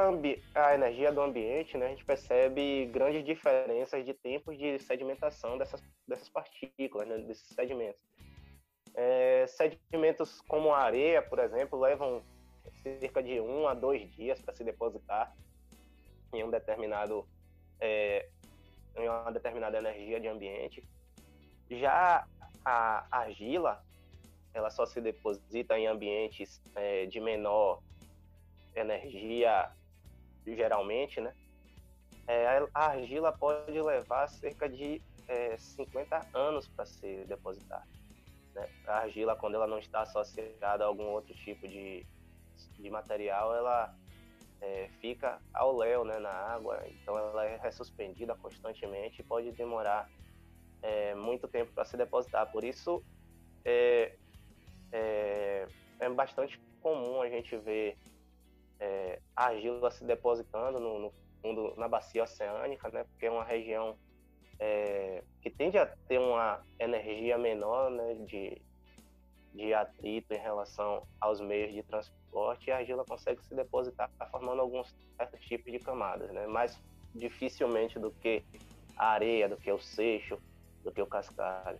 [0.54, 5.82] à, energia do ambiente, né, a gente percebe grandes diferenças de tempos de sedimentação dessas,
[6.06, 8.02] dessas partículas, né, desses sedimentos.
[8.94, 12.22] É, sedimentos como a areia, por exemplo, levam
[12.82, 15.34] cerca de um a dois dias para se depositar
[16.32, 17.26] em um determinado
[17.80, 18.28] é,
[18.96, 20.84] em uma determinada energia de ambiente.
[21.70, 22.26] Já
[22.64, 23.82] a argila,
[24.52, 27.80] ela só se deposita em ambientes é, de menor
[28.74, 29.70] energia,
[30.46, 31.34] geralmente, né?
[32.26, 37.86] É, a argila pode levar cerca de é, 50 anos para ser depositada.
[38.54, 38.68] Né?
[38.86, 42.06] A argila, quando ela não está associada a algum outro tipo de,
[42.80, 43.94] de material, ela
[44.60, 50.08] é, fica ao léu né, na água, então ela é ressuspendida constantemente e pode demorar
[50.82, 52.50] é, muito tempo para se depositar.
[52.50, 53.02] Por isso,
[53.64, 54.16] é,
[54.92, 55.66] é,
[55.98, 57.98] é, bastante comum a gente ver
[58.78, 63.96] é, argila se depositando no, no, fundo, na bacia oceânica, né, porque é uma região
[64.58, 68.60] é, que tende a ter uma energia menor né, de,
[69.52, 74.60] de atrito em relação aos meios de transporte, e a argila consegue se depositar formando
[74.60, 76.78] alguns certos tipos de camadas, né, mais
[77.14, 78.44] dificilmente do que
[78.96, 80.38] a areia, do que o seixo,
[80.84, 81.78] do que o cascalho.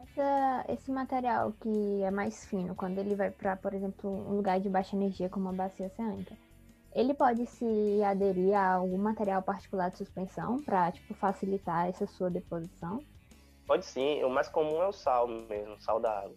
[0.00, 4.58] Essa, esse material que é mais fino, quando ele vai para, por exemplo, um lugar
[4.58, 6.36] de baixa energia como a bacia oceânica,
[6.94, 12.28] ele pode se aderir a algum material particular de suspensão para tipo, facilitar essa sua
[12.28, 12.98] deposição?
[13.66, 16.36] Pode sim, o mais comum é o sal mesmo, sal da água.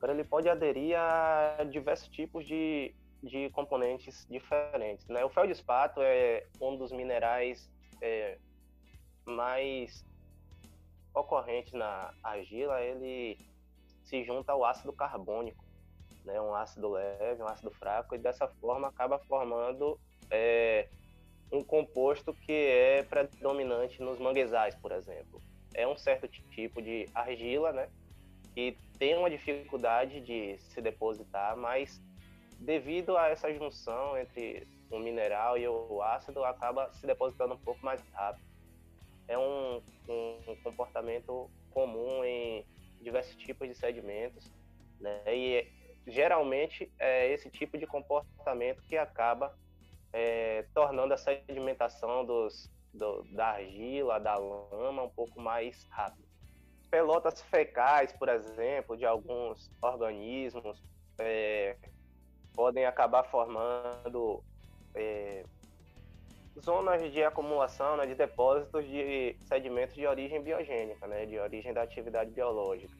[0.00, 5.06] Agora ele pode aderir a diversos tipos de, de componentes diferentes.
[5.08, 5.22] Né?
[5.22, 8.38] O feldespato é um dos minerais é,
[9.26, 10.02] mais
[11.14, 13.36] ocorrentes na argila, ele
[14.02, 15.62] se junta ao ácido carbônico,
[16.24, 16.40] né?
[16.40, 20.88] um ácido leve, um ácido fraco, e dessa forma acaba formando é,
[21.52, 25.42] um composto que é predominante nos manguezais, por exemplo.
[25.74, 27.90] É um certo tipo de argila, né?
[28.54, 32.00] Que tem uma dificuldade de se depositar, mas
[32.58, 37.84] devido a essa junção entre o mineral e o ácido, acaba se depositando um pouco
[37.84, 38.50] mais rápido
[39.30, 42.66] é um, um, comportamento comum em
[43.00, 44.52] diversos tipos de sedimentos,
[44.98, 45.22] né?
[45.28, 45.70] E
[46.04, 49.56] geralmente é esse tipo de comportamento que acaba
[50.12, 56.28] é, tornando a sedimentação dos, do, da argila, da lama um pouco mais rápida.
[56.90, 60.82] Pelotas fecais, por exemplo, de alguns organismos
[61.18, 61.76] é,
[62.54, 64.42] podem acabar formando
[64.94, 65.44] é,
[66.58, 71.82] zonas de acumulação, né, de depósitos de sedimentos de origem biogênica, né, de origem da
[71.82, 72.94] atividade biológica.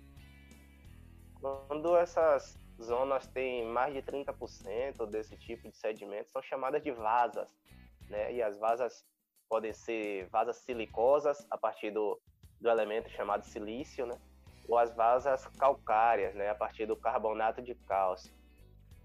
[1.40, 7.48] Quando essas zonas têm mais de 30% desse tipo de sedimento, são chamadas de vasas,
[8.09, 9.05] né, e as vasas
[9.48, 12.20] podem ser vasas silicosas a partir do,
[12.61, 14.18] do elemento chamado silício, né,
[14.68, 18.33] ou as vasas calcárias, né, a partir do carbonato de cálcio.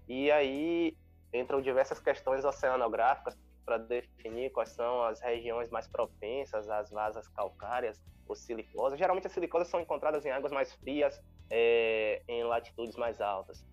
[0.08, 0.96] E aí
[1.32, 8.00] entram diversas questões oceanográficas para definir quais são as regiões mais propensas às vasas calcárias
[8.28, 8.98] ou silicosas.
[8.98, 13.64] Geralmente as silicosas são encontradas em águas mais frias, é, em latitudes mais altas.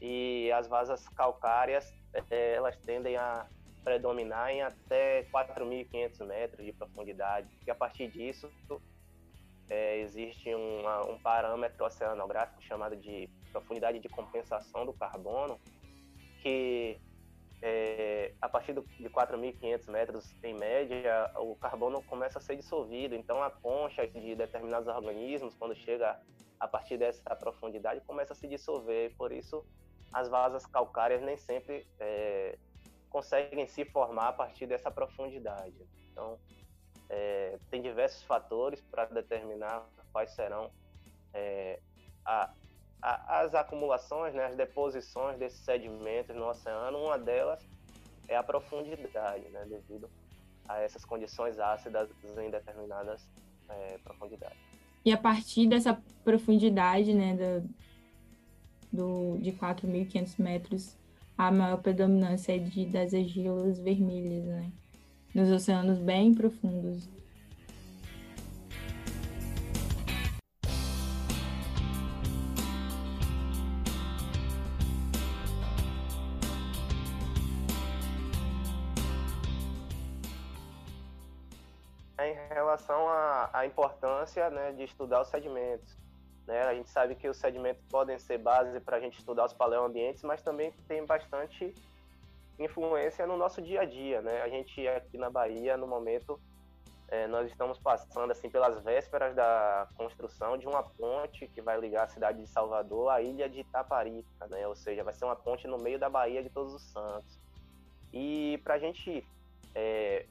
[0.00, 1.94] E as vasas calcárias,
[2.30, 3.46] é, elas tendem a
[3.84, 7.48] predominar em até 4.500 metros de profundidade.
[7.66, 8.50] E a partir disso,
[9.72, 15.58] é, existe uma, um parâmetro oceanográfico chamado de profundidade de compensação do carbono,
[16.42, 17.00] que
[17.62, 23.14] é, a partir do, de 4.500 metros em média, o carbono começa a ser dissolvido.
[23.14, 26.20] Então, a concha de determinados organismos, quando chega
[26.60, 29.14] a partir dessa profundidade, começa a se dissolver.
[29.16, 29.64] Por isso,
[30.12, 32.58] as vasas calcárias nem sempre é,
[33.08, 35.80] conseguem se formar a partir dessa profundidade.
[36.10, 36.38] Então,
[37.12, 40.70] é, tem diversos fatores para determinar quais serão
[41.34, 41.78] é,
[42.24, 42.50] a,
[43.02, 46.98] a, as acumulações, né, as deposições desses sedimentos no oceano.
[46.98, 47.62] Uma delas
[48.26, 50.08] é a profundidade, né, devido
[50.66, 53.28] a essas condições ácidas em determinadas
[53.68, 54.58] é, profundidades.
[55.04, 57.68] E a partir dessa profundidade, né, do,
[58.90, 60.96] do, de 4.500 metros,
[61.36, 64.72] a maior predominância é de, das argilas vermelhas, né?
[65.34, 67.08] Nos oceanos bem profundos.
[82.18, 85.96] Em relação à, à importância né, de estudar os sedimentos.
[86.46, 86.60] Né?
[86.60, 90.22] A gente sabe que os sedimentos podem ser base para a gente estudar os paleoambientes,
[90.22, 91.74] mas também tem bastante
[92.58, 94.20] influência no nosso dia a dia.
[94.22, 94.42] Né?
[94.42, 96.40] A gente aqui na Bahia, no momento,
[97.08, 102.04] é, nós estamos passando assim pelas vésperas da construção de uma ponte que vai ligar
[102.04, 104.66] a cidade de Salvador à ilha de Itaparica, né?
[104.66, 107.38] ou seja, vai ser uma ponte no meio da Baía de Todos os Santos.
[108.12, 109.26] E para a gente
[109.74, 110.26] é,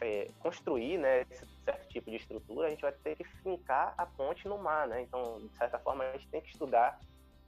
[0.00, 4.06] é, construir né, esse certo tipo de estrutura, a gente vai ter que fincar a
[4.06, 5.02] ponte no mar, né?
[5.02, 6.98] Então, de certa forma, a gente tem que estudar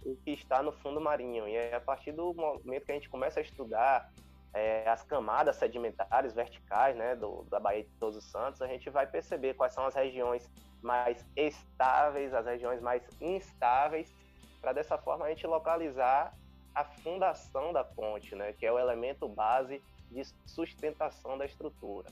[0.05, 1.49] o que está no fundo marinho.
[1.49, 4.11] E é a partir do momento que a gente começa a estudar
[4.55, 8.89] é, as camadas sedimentares verticais né, do, da Baía de Todos os Santos, a gente
[8.91, 10.51] vai perceber quais são as regiões
[10.83, 14.13] mais estáveis, as regiões mais instáveis,
[14.61, 16.35] para dessa forma a gente localizar
[16.75, 22.09] a fundação da ponte, né, que é o elemento base de sustentação da estrutura.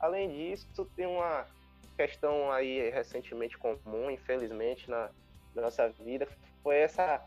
[0.00, 1.46] Além disso, tem uma
[1.96, 5.10] questão aí recentemente comum, infelizmente, na,
[5.54, 6.28] nossa vida,
[6.62, 7.24] foi essa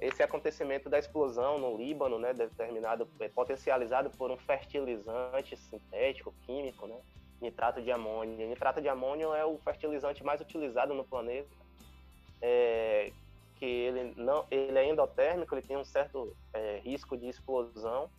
[0.00, 6.86] esse acontecimento da explosão no Líbano, né, determinado, é, potencializado por um fertilizante sintético, químico,
[6.86, 7.00] né,
[7.40, 8.48] nitrato de amônio.
[8.48, 11.48] Nitrato de amônio é o fertilizante mais utilizado no planeta,
[12.42, 13.12] é,
[13.56, 18.10] que ele não, ele é endotérmico, ele tem um certo é, risco de explosão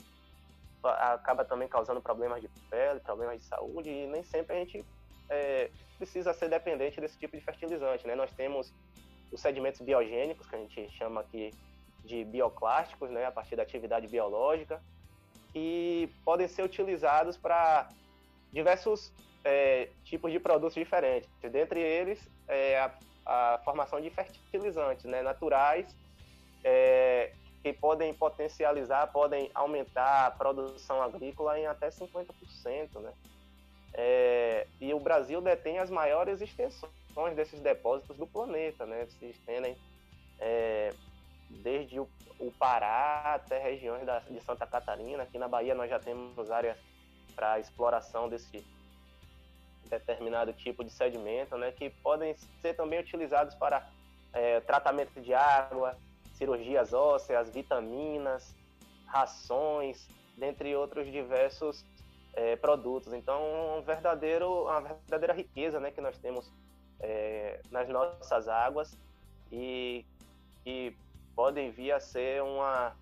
[0.90, 4.86] acaba também causando problemas de pele, problemas de saúde, e nem sempre a gente
[5.30, 8.06] é, precisa ser dependente desse tipo de fertilizante.
[8.06, 8.16] Né?
[8.16, 8.74] Nós temos
[9.32, 11.54] os sedimentos biogênicos, que a gente chama aqui
[12.04, 14.82] de bioclásticos, né, a partir da atividade biológica,
[15.54, 17.90] e podem ser utilizados para
[18.52, 19.12] diversos
[19.44, 21.30] é, tipos de produtos diferentes.
[21.42, 22.92] Dentre eles, é, a,
[23.26, 25.96] a, formação de fertilizantes né, naturais,
[26.64, 33.14] é, que podem potencializar, podem aumentar a produção agrícola em até 50%, né?
[33.98, 37.05] É, e o Brasil detém as maiores extensões
[37.36, 39.06] desses depósitos do planeta, né?
[39.06, 39.78] Se estendem
[40.40, 40.94] é,
[41.50, 42.08] desde o,
[42.40, 45.24] o, Pará até regiões da, de Santa Catarina.
[45.24, 46.78] Aqui na Bahia nós já temos áreas
[47.36, 48.66] para exploração desse
[49.90, 51.72] determinado tipo de sedimento, né?
[51.72, 53.88] Que podem ser também utilizados para
[54.34, 55.98] é, tratamento de água,
[56.34, 58.54] cirurgias ósseas, vitaminas,
[59.06, 60.06] rações,
[60.38, 61.86] dentre outros diversos
[62.34, 63.14] é, produtos.
[63.14, 66.52] Então, um verdadeiro, uma verdadeira riqueza né, que nós temos
[67.00, 68.98] é, nas nossas águas
[69.52, 70.06] e
[70.64, 70.96] que
[71.36, 72.96] podem vir a ser uma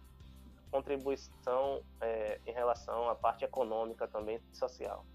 [0.72, 5.06] contribuição é, em relação à parte econômica também social.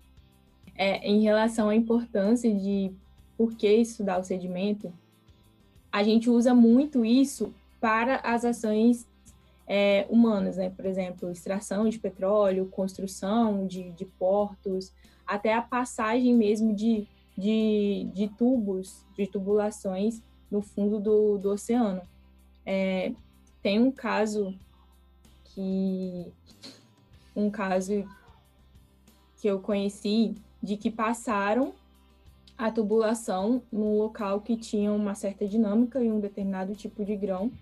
[0.76, 2.92] É, em relação à importância de
[3.36, 4.92] por que estudar o sedimento,
[5.90, 9.06] a gente usa muito isso para as ações
[9.66, 10.70] é, humanas, né?
[10.70, 14.92] Por exemplo, extração de petróleo, construção de, de portos,
[15.26, 17.06] até a passagem mesmo de,
[17.38, 20.20] de, de, tubos, de tubulações
[20.50, 22.02] no fundo do, do oceano.
[22.66, 23.12] É,
[23.62, 24.52] tem um caso
[25.44, 26.26] que
[27.36, 28.04] um caso
[29.36, 31.72] que eu conheci de que passaram
[32.56, 37.52] a tubulação num local que tinha uma certa dinâmica e um determinado tipo de grão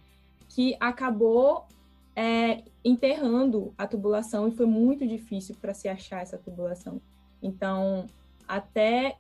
[0.49, 1.67] que acabou
[2.15, 6.99] é, enterrando a tubulação e foi muito difícil para se achar essa tubulação.
[7.43, 8.07] Então,
[8.49, 9.19] até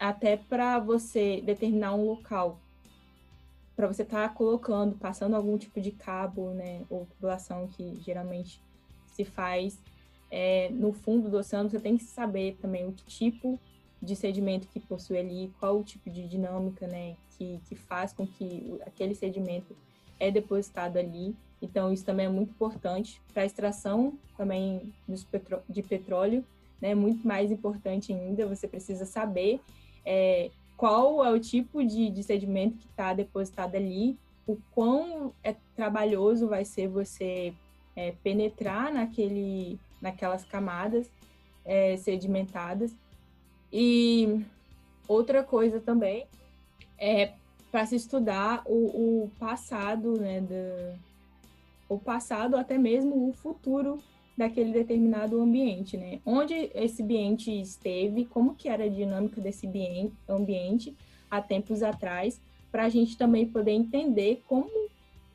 [0.00, 2.58] até para você determinar um local
[3.76, 8.60] para você estar tá colocando, passando algum tipo de cabo, né, ou tubulação que geralmente
[9.06, 9.78] se faz
[10.30, 13.58] é, no fundo do oceano, você tem que saber também o tipo
[14.02, 18.26] de sedimento que possui ali, qual o tipo de dinâmica, né, que, que faz com
[18.26, 19.74] que aquele sedimento
[20.18, 21.34] é depositado ali.
[21.62, 24.92] Então, isso também é muito importante para a extração também
[25.68, 26.44] de petróleo,
[26.82, 29.60] né, muito mais importante ainda, você precisa saber
[30.04, 35.54] é, qual é o tipo de, de sedimento que está depositado ali, o quão é
[35.76, 37.52] trabalhoso vai ser você
[37.94, 41.10] é, penetrar naquele, naquelas camadas
[41.64, 42.92] é, sedimentadas.
[43.72, 44.42] E
[45.06, 46.26] outra coisa também
[46.98, 47.32] é
[47.70, 50.98] para se estudar o, o passado, né, do,
[51.88, 54.02] o passado até mesmo o futuro
[54.40, 56.18] daquele determinado ambiente, né?
[56.24, 59.70] Onde esse ambiente esteve, como que era a dinâmica desse
[60.26, 60.96] ambiente
[61.30, 62.40] há tempos atrás,
[62.72, 64.70] para a gente também poder entender como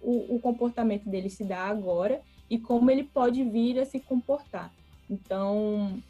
[0.01, 4.73] o, o, comportamento dele se dá agora e como ele pode vir a se comportar.
[5.07, 6.01] Então,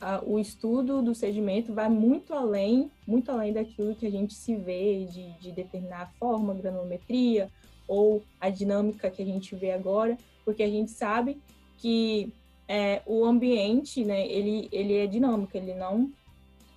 [0.00, 4.56] a, o estudo do sedimento vai muito além, muito além daquilo que a gente se
[4.56, 7.48] vê de, de determinar a forma, granulometria
[7.86, 11.38] ou a dinâmica que a gente vê agora, porque a gente sabe
[11.78, 12.32] que
[12.72, 16.08] é, o ambiente, né, ele, ele é dinâmico, ele não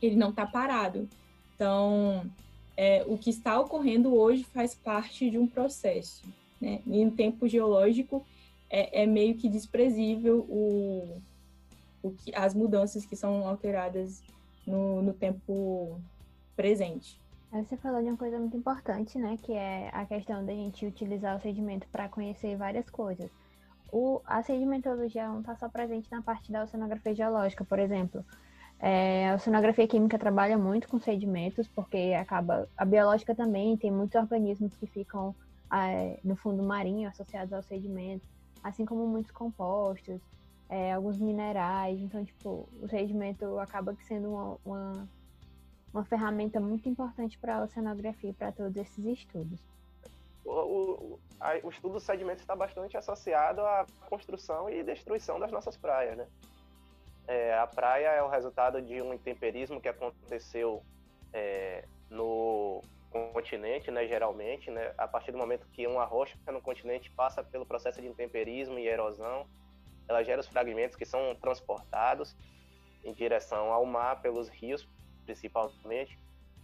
[0.01, 1.07] ele não está parado.
[1.53, 2.25] Então,
[2.75, 6.25] é, o que está ocorrendo hoje faz parte de um processo.
[6.59, 6.81] Né?
[6.87, 8.25] E em tempo geológico,
[8.71, 11.21] é, é meio que desprezível o,
[12.01, 14.23] o que, as mudanças que são alteradas
[14.65, 16.01] no, no tempo
[16.55, 17.21] presente.
[17.51, 19.37] Você falou de uma coisa muito importante, né?
[19.41, 23.29] Que é a questão da gente utilizar o sedimento para conhecer várias coisas
[23.93, 28.25] o, a sedimentologia não está só presente na parte da oceanografia geológica, por exemplo.
[28.79, 32.67] É, a oceanografia química trabalha muito com sedimentos, porque acaba.
[32.75, 35.35] A biológica também tem muitos organismos que ficam
[35.71, 38.27] é, no fundo marinho associados ao sedimento,
[38.63, 40.19] assim como muitos compostos,
[40.67, 42.01] é, alguns minerais.
[42.01, 45.09] Então, tipo, o sedimento acaba sendo uma, uma,
[45.93, 49.72] uma ferramenta muito importante para a oceanografia e para todos esses estudos
[50.45, 55.51] o, o, a, o estudo dos sedimentos está bastante associado à construção e destruição das
[55.51, 56.27] nossas praias, né?
[57.27, 60.83] É, a praia é o resultado de um intemperismo que aconteceu
[61.31, 67.11] é, no continente, né, geralmente, né, a partir do momento que uma rocha no continente
[67.11, 69.47] passa pelo processo de intemperismo e erosão,
[70.07, 72.35] ela gera os fragmentos que são transportados
[73.03, 74.87] em direção ao mar pelos rios,
[75.25, 76.17] principalmente,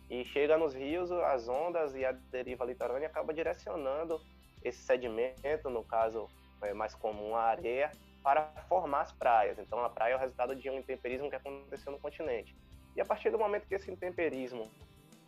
[0.09, 4.19] e chega nos rios, as ondas e a deriva litorânea acaba direcionando
[4.63, 6.27] esse sedimento, no caso
[6.61, 7.91] é mais comum a areia,
[8.23, 9.59] para formar as praias.
[9.59, 12.55] Então a praia é o resultado de um intemperismo que aconteceu no continente.
[12.95, 14.69] E a partir do momento que esse intemperismo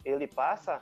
[0.04, 0.82] ele passa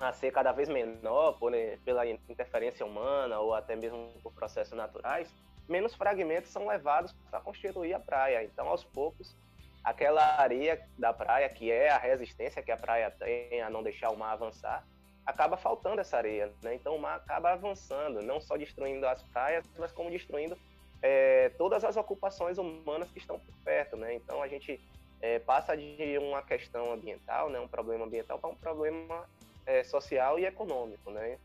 [0.00, 4.72] a ser cada vez menor por, né, pela interferência humana ou até mesmo por processos
[4.72, 5.32] naturais,
[5.68, 8.42] menos fragmentos são levados para constituir a praia.
[8.42, 9.36] Então, aos poucos,
[9.82, 14.10] aquela areia da praia, que é a resistência que a praia tem a não deixar
[14.10, 14.84] o mar avançar,
[15.24, 16.74] acaba faltando essa areia, né?
[16.74, 20.56] Então o mar acaba avançando, não só destruindo as praias, mas como destruindo
[21.02, 24.14] é, todas as ocupações humanas que estão por perto, né?
[24.14, 24.80] Então a gente
[25.20, 29.28] é, passa de uma questão ambiental, né, um problema ambiental, para um problema
[29.66, 31.38] é, social e econômico, né?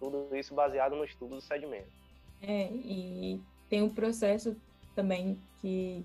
[0.00, 1.88] Tudo isso baseado no estudo do sedimento.
[2.42, 4.56] É, e tem um processo
[4.94, 6.04] também que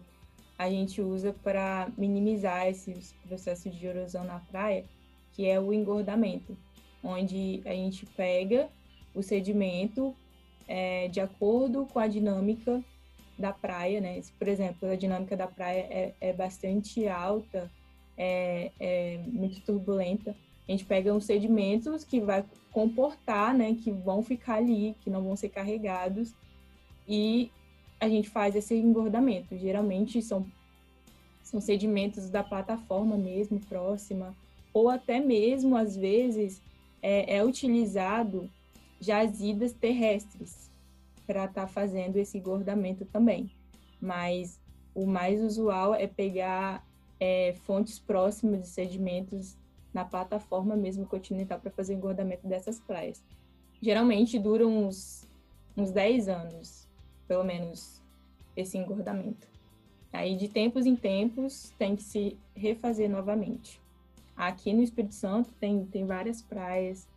[0.58, 4.86] a gente usa para minimizar esses processos de erosão na praia,
[5.34, 6.58] que é o engordamento,
[7.04, 8.70] onde a gente pega
[9.14, 10.16] o sedimento
[10.68, 12.84] é, de acordo com a dinâmica
[13.38, 14.22] da praia, né?
[14.22, 17.70] Se, por exemplo, a dinâmica da praia é, é bastante alta,
[18.18, 20.36] é, é, muito turbulenta,
[20.68, 23.76] a gente pega uns sedimentos que vai comportar, né?
[23.84, 26.34] Que vão ficar ali, que não vão ser carregados
[27.08, 27.52] e
[28.04, 29.58] a gente faz esse engordamento.
[29.58, 30.46] Geralmente são,
[31.42, 34.36] são sedimentos da plataforma mesmo, próxima,
[34.74, 36.62] ou até mesmo, às vezes,
[37.02, 38.50] é, é utilizado
[39.00, 40.70] jazidas terrestres
[41.26, 43.50] para estar tá fazendo esse engordamento também.
[44.02, 44.60] Mas
[44.94, 46.86] o mais usual é pegar
[47.20, 49.56] é, fontes próximas de sedimentos
[49.94, 53.24] na plataforma mesmo continental para fazer o engordamento dessas praias.
[53.82, 55.26] Geralmente dura uns,
[55.78, 56.83] uns 10 anos
[57.28, 58.02] pelo menos
[58.56, 59.48] esse engordamento.
[60.12, 63.82] Aí de tempos em tempos tem que se refazer novamente.
[64.36, 67.08] Aqui no Espírito Santo tem, tem várias praias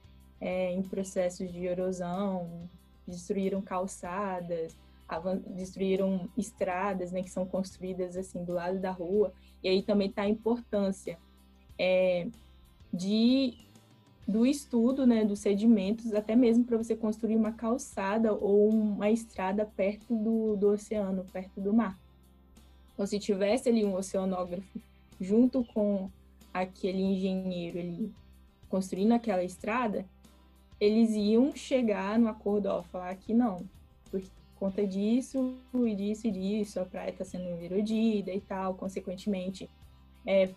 [0.41, 2.69] é, em processos de erosão,
[3.07, 4.77] destruíram calçadas,
[5.49, 9.33] destruíram estradas, né, que são construídas assim do lado da rua.
[9.63, 11.19] E aí também está a importância
[11.79, 12.27] é,
[12.93, 13.66] de
[14.27, 19.65] do estudo, né, dos sedimentos, até mesmo para você construir uma calçada ou uma estrada
[19.65, 21.97] perto do, do oceano, perto do mar.
[22.93, 24.81] Então, se tivesse ali um oceanógrafo
[25.21, 26.11] junto com
[26.53, 28.13] aquele engenheiro ali
[28.69, 30.05] construindo aquela estrada,
[30.81, 33.65] eles iam chegar no acordo, ó, falar que não,
[34.11, 34.23] por
[34.57, 39.71] conta disso e disso e disso, a praia está sendo erodida e tal, consequentemente,
[40.27, 40.51] é,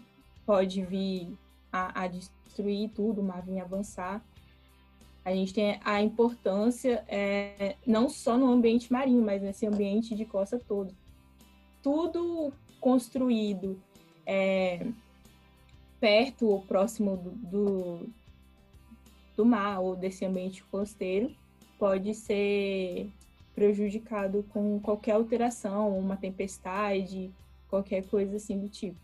[0.45, 1.31] pode vir
[1.71, 2.07] a, a
[2.49, 4.23] destruir tudo, o mar avançar.
[5.23, 10.25] A gente tem a importância é, não só no ambiente marinho, mas nesse ambiente de
[10.25, 10.93] costa todo.
[11.83, 13.79] Tudo construído
[14.25, 14.87] é,
[15.99, 18.09] perto ou próximo do, do,
[19.35, 21.33] do mar ou desse ambiente costeiro
[21.77, 23.09] pode ser
[23.53, 27.31] prejudicado com qualquer alteração, uma tempestade,
[27.69, 28.97] qualquer coisa assim do tipo.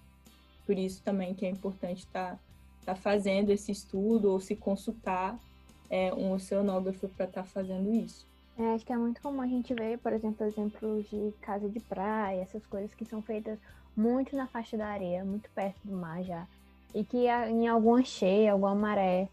[0.65, 2.39] Por isso também que é importante estar
[2.85, 5.37] tá, tá fazendo esse estudo ou se consultar
[5.89, 8.25] é, um oceanógrafo para estar tá fazendo isso.
[8.57, 11.79] É, acho que é muito comum a gente ver, por exemplo, exemplos de casa de
[11.79, 13.59] praia, essas coisas que são feitas
[13.95, 16.47] muito na faixa da areia, muito perto do mar já.
[16.93, 19.27] E que em alguma cheia, alguma maré,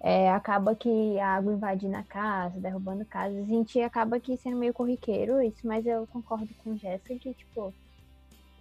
[0.00, 3.42] é, acaba que a água invadindo a casa, derrubando casas.
[3.42, 7.74] A gente acaba que sendo meio corriqueiro isso, mas eu concordo com Jéssica que, tipo,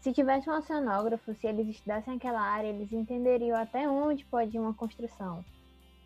[0.02, 4.60] se tivesse um oceanógrafo, se eles estudassem aquela área, eles entenderiam até onde pode ir
[4.60, 5.44] uma construção.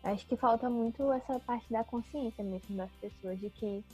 [0.02, 3.84] Acho que falta muito essa parte da consciência mesmo das pessoas, de que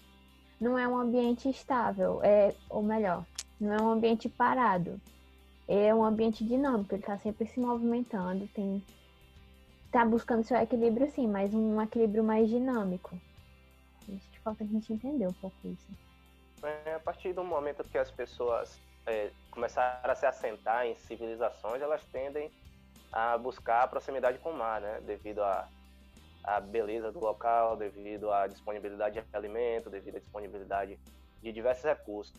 [0.60, 3.24] não é um ambiente estável, é, ou melhor,
[3.60, 5.00] não é um ambiente parado.
[5.66, 8.82] É um ambiente dinâmico, ele está sempre se movimentando, tem
[9.92, 13.18] tá buscando seu equilíbrio sim, mas um equilíbrio mais dinâmico.
[14.02, 15.86] Acho que falta a gente entender um pouco isso.
[16.62, 21.82] É, a partir do momento que as pessoas é, começaram a se assentar em civilizações,
[21.82, 22.50] elas tendem
[23.12, 25.00] a buscar a proximidade com o mar, né?
[25.04, 25.68] Devido à
[26.44, 30.98] a, beleza do local, devido à disponibilidade de alimento, devido à disponibilidade
[31.42, 32.34] de diversos recursos.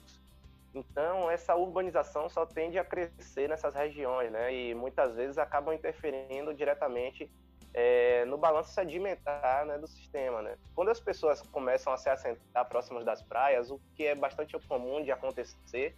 [0.73, 4.53] Então, essa urbanização só tende a crescer nessas regiões, né?
[4.53, 7.29] E muitas vezes acabam interferindo diretamente
[7.73, 10.57] é, no balanço sedimentar né, do sistema, né?
[10.75, 15.03] Quando as pessoas começam a se assentar próximas das praias, o que é bastante comum
[15.03, 15.95] de acontecer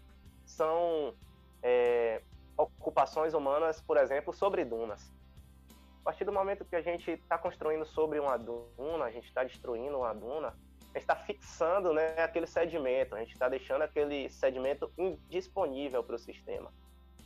[0.51, 1.13] são
[1.63, 2.21] é,
[2.57, 5.11] ocupações humanas, por exemplo, sobre dunas.
[6.01, 9.43] A partir do momento que a gente está construindo sobre uma duna, a gente está
[9.43, 14.29] destruindo uma duna, a gente está fixando né, aquele sedimento, a gente está deixando aquele
[14.29, 16.71] sedimento indisponível para o sistema.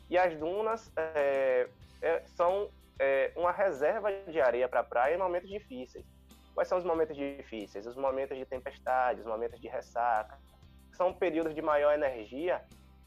[0.09, 1.67] E as dunas é,
[2.01, 2.69] é, são
[2.99, 6.05] é, uma reserva de areia para a praia em momentos difíceis.
[6.53, 7.87] Quais são os momentos difíceis?
[7.87, 10.37] Os momentos de tempestade, os momentos de ressaca.
[10.93, 12.63] São períodos de maior energia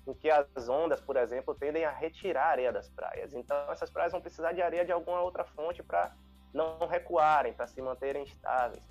[0.09, 3.35] em que as ondas, por exemplo, tendem a retirar a areia das praias.
[3.35, 6.13] Então, essas praias vão precisar de areia de alguma outra fonte para
[6.53, 8.83] não recuarem, para se manterem estáveis.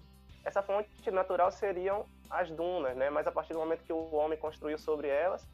[0.45, 3.09] Essa fonte natural seriam as dunas, né?
[3.09, 5.45] Mas a partir do momento que o homem construiu sobre elas,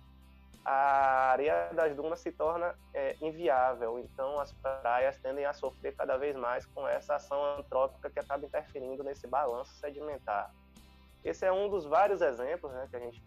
[0.65, 3.99] a areia das dunas se torna é, inviável.
[3.99, 8.45] Então, as praias tendem a sofrer cada vez mais com essa ação antrópica que acaba
[8.45, 10.51] interferindo nesse balanço sedimentar.
[11.23, 13.21] Esse é um dos vários exemplos né, que a gente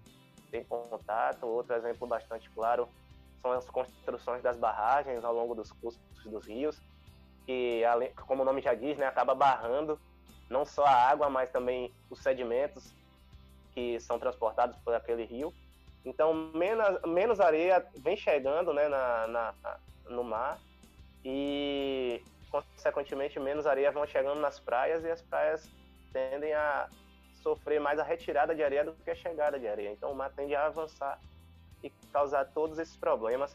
[0.47, 1.47] tem contato.
[1.47, 2.89] Outro exemplo bastante claro
[3.43, 6.81] são as construções das barragens ao longo dos cursos dos rios,
[7.45, 7.83] que,
[8.27, 9.99] como o nome já diz, né, acaba barrando
[10.49, 12.93] não só a água, mas também os sedimentos
[13.75, 15.53] que são transportados por aquele rio.
[16.05, 19.55] Então, menos, menos areia vem chegando né, na, na,
[20.09, 20.59] no mar
[21.25, 25.69] e, consequentemente, menos areia vão chegando nas praias e as praias
[26.13, 26.89] tendem a
[27.47, 29.93] sofrer mais a retirada de areia do que a chegada de areia.
[29.93, 31.21] Então, o mar tende a avançar
[31.81, 33.55] e causar todos esses problemas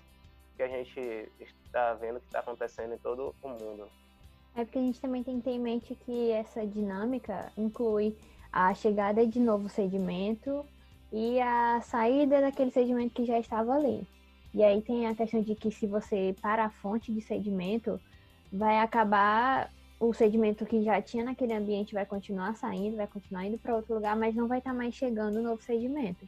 [0.56, 3.89] que a gente está vendo que está acontecendo em todo o mundo.
[4.56, 8.16] É porque a gente também tem que ter em mente que essa dinâmica inclui
[8.52, 10.66] a chegada de novo sedimento
[11.12, 14.08] e a saída daquele sedimento que já estava ali.
[14.54, 18.00] E aí tem a questão de que se você para a fonte de sedimento,
[18.52, 19.70] vai acabar
[20.02, 23.93] o sedimento que já tinha naquele ambiente vai continuar saindo, vai continuar indo para outro
[23.93, 26.28] lugar, mas não vai estar tá mais chegando o novo sedimento.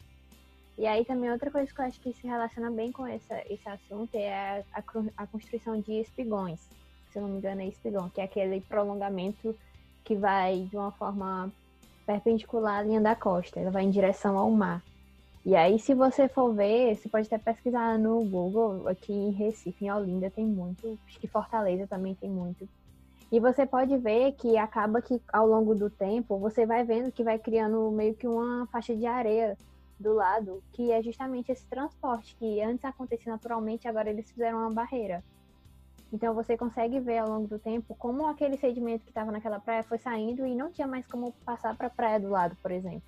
[0.78, 3.68] E aí também outra coisa que eu acho que se relaciona bem com essa, esse
[3.68, 4.84] assunto é a, a,
[5.18, 6.60] a construção de espigões
[7.14, 9.56] se eu não me engano é espigão, que é aquele prolongamento
[10.04, 11.52] que vai de uma forma
[12.06, 14.84] perpendicular à linha da costa, ela vai em direção ao mar.
[15.46, 19.86] E aí, se você for ver, você pode até pesquisar no Google, aqui em Recife,
[19.86, 22.68] em Olinda tem muito, acho que Fortaleza também tem muito.
[23.34, 27.24] E você pode ver que acaba que ao longo do tempo você vai vendo que
[27.24, 29.58] vai criando meio que uma faixa de areia
[30.00, 34.70] do lado, que é justamente esse transporte que antes acontecia naturalmente, agora eles fizeram uma
[34.70, 35.24] barreira.
[36.14, 39.82] Então você consegue ver ao longo do tempo como aquele sedimento que estava naquela praia
[39.82, 43.02] foi saindo e não tinha mais como passar para a praia do lado, por exemplo.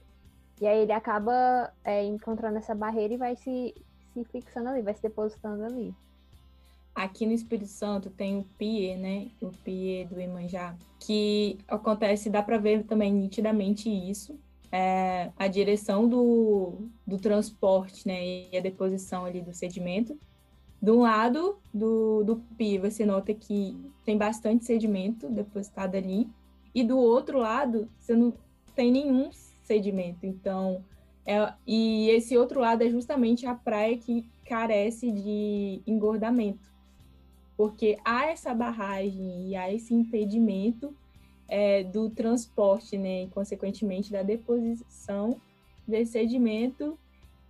[0.59, 3.75] E aí ele acaba é, encontrando essa barreira e vai se,
[4.11, 5.93] se fixando ali, vai se depositando ali.
[6.95, 9.27] Aqui no Espírito Santo tem o PIE, né?
[9.41, 14.39] O PIE do Imanjá, que acontece, dá para ver também nitidamente isso.
[14.71, 18.47] É, a direção do, do transporte, né?
[18.49, 20.17] E a deposição ali do sedimento.
[20.81, 23.75] Um lado do, do PIE, você nota que
[24.05, 26.29] tem bastante sedimento depositado ali.
[26.73, 28.33] E do outro lado, você não
[28.73, 29.31] tem nenhum
[29.63, 30.25] sedimento.
[30.25, 30.81] Então,
[31.25, 36.74] é, e esse outro lado é justamente a praia que carece de engordamento
[37.57, 40.93] porque há essa barragem e há esse impedimento
[41.47, 45.39] é, do transporte, né, e consequentemente da deposição
[45.87, 46.97] desse sedimento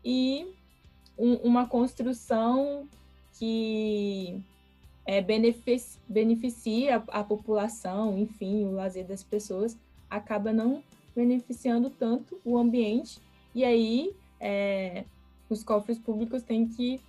[0.03, 0.47] e
[1.17, 2.87] um, uma construção
[3.37, 4.41] que
[5.05, 9.77] é, beneficia, beneficia a, a população, enfim, o lazer das pessoas,
[10.09, 10.83] acaba não
[11.15, 13.19] beneficiando tanto o ambiente.
[13.53, 15.05] E aí é,
[15.49, 16.99] os cofres públicos têm que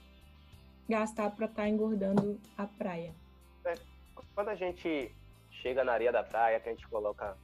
[0.89, 3.12] gastar para estar tá engordando a praia.
[3.64, 3.74] É,
[4.34, 5.12] quando a gente
[5.51, 7.37] chega na areia da praia, que a gente coloca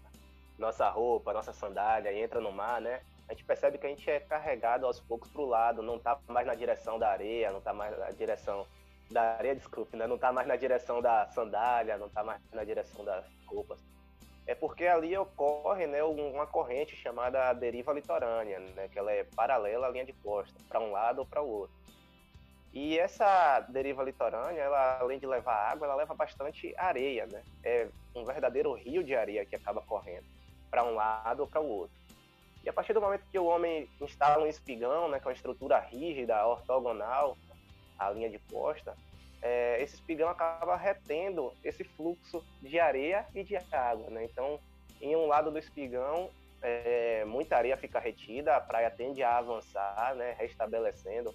[0.58, 3.00] nossa roupa, nossa sandália e entra no mar, né?
[3.28, 6.18] A gente percebe que a gente é carregado aos poucos para o lado, não está
[6.28, 8.66] mais na direção da areia, não está mais na direção
[9.10, 10.06] da areia, desculpe, né?
[10.06, 13.78] Não está mais na direção da sandália, não está mais na direção das roupas.
[14.46, 18.88] É porque ali ocorre, né, uma corrente chamada deriva litorânea, né?
[18.88, 21.74] Que ela é paralela à linha de costa, para um lado ou para o outro.
[22.72, 27.42] E essa deriva litorânea, ela, além de levar água, ela leva bastante areia, né?
[27.62, 30.24] É um verdadeiro rio de areia que acaba correndo
[30.70, 31.94] para um lado ou para o outro.
[32.64, 35.80] E a partir do momento que o homem instala um espigão, né, com uma estrutura
[35.80, 37.36] rígida, ortogonal,
[37.98, 38.96] à linha de costa,
[39.42, 44.24] é, esse espigão acaba retendo esse fluxo de areia e de água, né?
[44.24, 44.58] Então,
[45.00, 46.30] em um lado do espigão,
[46.62, 51.34] é, muita areia fica retida, a praia tende a avançar, né, restabelecendo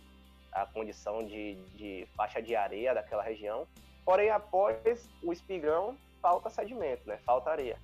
[0.51, 3.67] a condição de, de faixa de areia daquela região.
[4.05, 7.17] Porém, após o espigão, falta sedimento, né?
[7.25, 7.77] falta areia.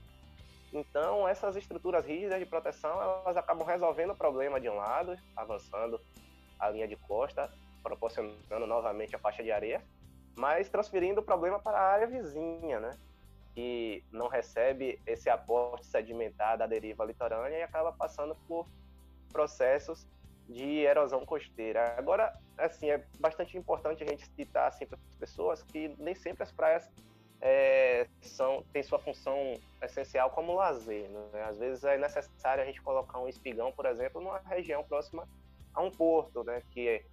[0.72, 6.00] Então, essas estruturas rígidas de proteção, elas acabam resolvendo o problema de um lado, avançando
[6.60, 7.52] a linha de costa,
[7.84, 9.84] proporcionando novamente a faixa de areia,
[10.36, 12.98] mas transferindo o problema para a área vizinha, né?
[13.54, 18.68] que não recebe esse aporte sedimentar da deriva litorânea e acaba passando por
[19.32, 20.08] processos
[20.48, 21.96] de erosão costeira.
[21.98, 26.44] Agora, assim, é bastante importante a gente citar assim, para as pessoas que nem sempre
[26.44, 26.90] as praias
[27.42, 31.10] é, são, têm sua função essencial como lazer.
[31.10, 31.44] Né?
[31.44, 35.28] Às vezes é necessário a gente colocar um espigão, por exemplo, numa região próxima
[35.74, 36.62] a um porto, né?
[36.72, 37.04] que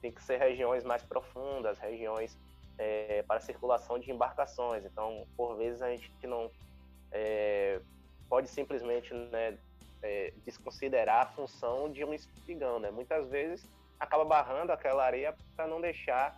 [0.00, 2.36] tem que ser regiões mais profundas, regiões
[2.78, 4.84] é, para circulação de embarcações.
[4.84, 6.50] Então, por vezes, a gente não
[7.10, 7.80] é,
[8.28, 9.56] pode simplesmente né,
[10.02, 12.90] é, desconsiderar a função de um espigão, né?
[12.90, 16.36] Muitas vezes acaba barrando aquela areia para não deixar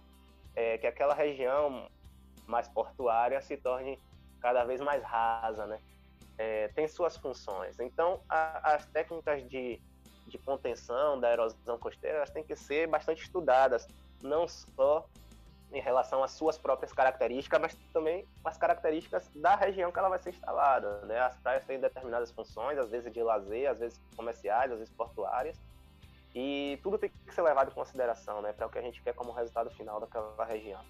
[0.54, 1.88] é, que aquela região
[2.46, 3.98] mais portuária se torne
[4.40, 5.80] cada vez mais rasa, né?
[6.36, 7.78] É, tem suas funções.
[7.80, 9.80] Então, a, as técnicas de,
[10.26, 13.86] de contenção da erosão costeira elas têm que ser bastante estudadas,
[14.20, 15.06] não só
[15.74, 20.20] em relação às suas próprias características, mas também as características da região que ela vai
[20.20, 21.00] ser instalada.
[21.02, 21.18] Né?
[21.18, 25.60] As praias têm determinadas funções, às vezes de lazer, às vezes comerciais, às vezes portuárias,
[26.34, 28.52] e tudo tem que ser levado em consideração né?
[28.52, 30.80] para o que a gente quer como resultado final daquela região.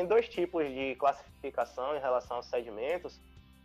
[0.00, 3.20] Tem dois tipos de classificação em relação aos sedimentos,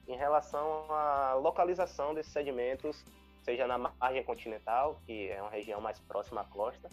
[0.05, 3.05] em relação à localização desses sedimentos,
[3.41, 6.89] seja na margem continental, que é uma região mais próxima à costa,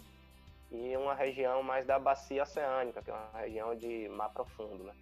[0.71, 4.85] e uma região mais da bacia oceânica, que é uma região de mar profundo.
[4.85, 4.93] Né?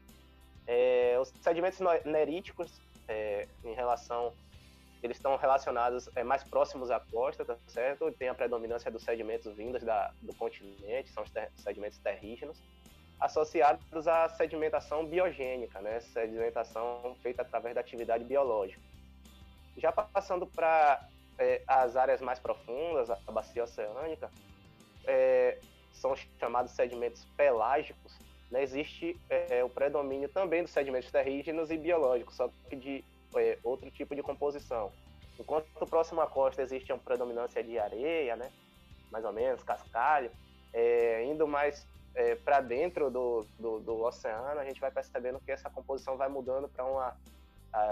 [0.65, 4.33] É, os sedimentos neríticos, é, em relação,
[5.03, 8.11] eles estão relacionados é, mais próximos à costa, tá certo?
[8.13, 12.57] Tem a predominância dos sedimentos vindos da, do continente, são os ter, sedimentos terrígenos
[13.21, 15.99] associados à sedimentação biogênica, né?
[15.99, 18.81] sedimentação feita através da atividade biológica.
[19.77, 21.07] Já passando para
[21.37, 24.29] é, as áreas mais profundas, a bacia oceânica,
[25.05, 25.59] é,
[25.93, 28.17] são chamados sedimentos pelágicos,
[28.49, 33.05] né, existe é, o predomínio também dos sedimentos terrígenos e biológicos, só que de
[33.35, 34.91] é, outro tipo de composição.
[35.39, 38.51] Enquanto próximo à costa existe uma predominância de areia, né,
[39.09, 40.31] mais ou menos, cascalho,
[40.73, 45.51] é, indo mais é, para dentro do, do, do, oceano, a gente vai percebendo que
[45.51, 47.15] essa composição vai mudando para uma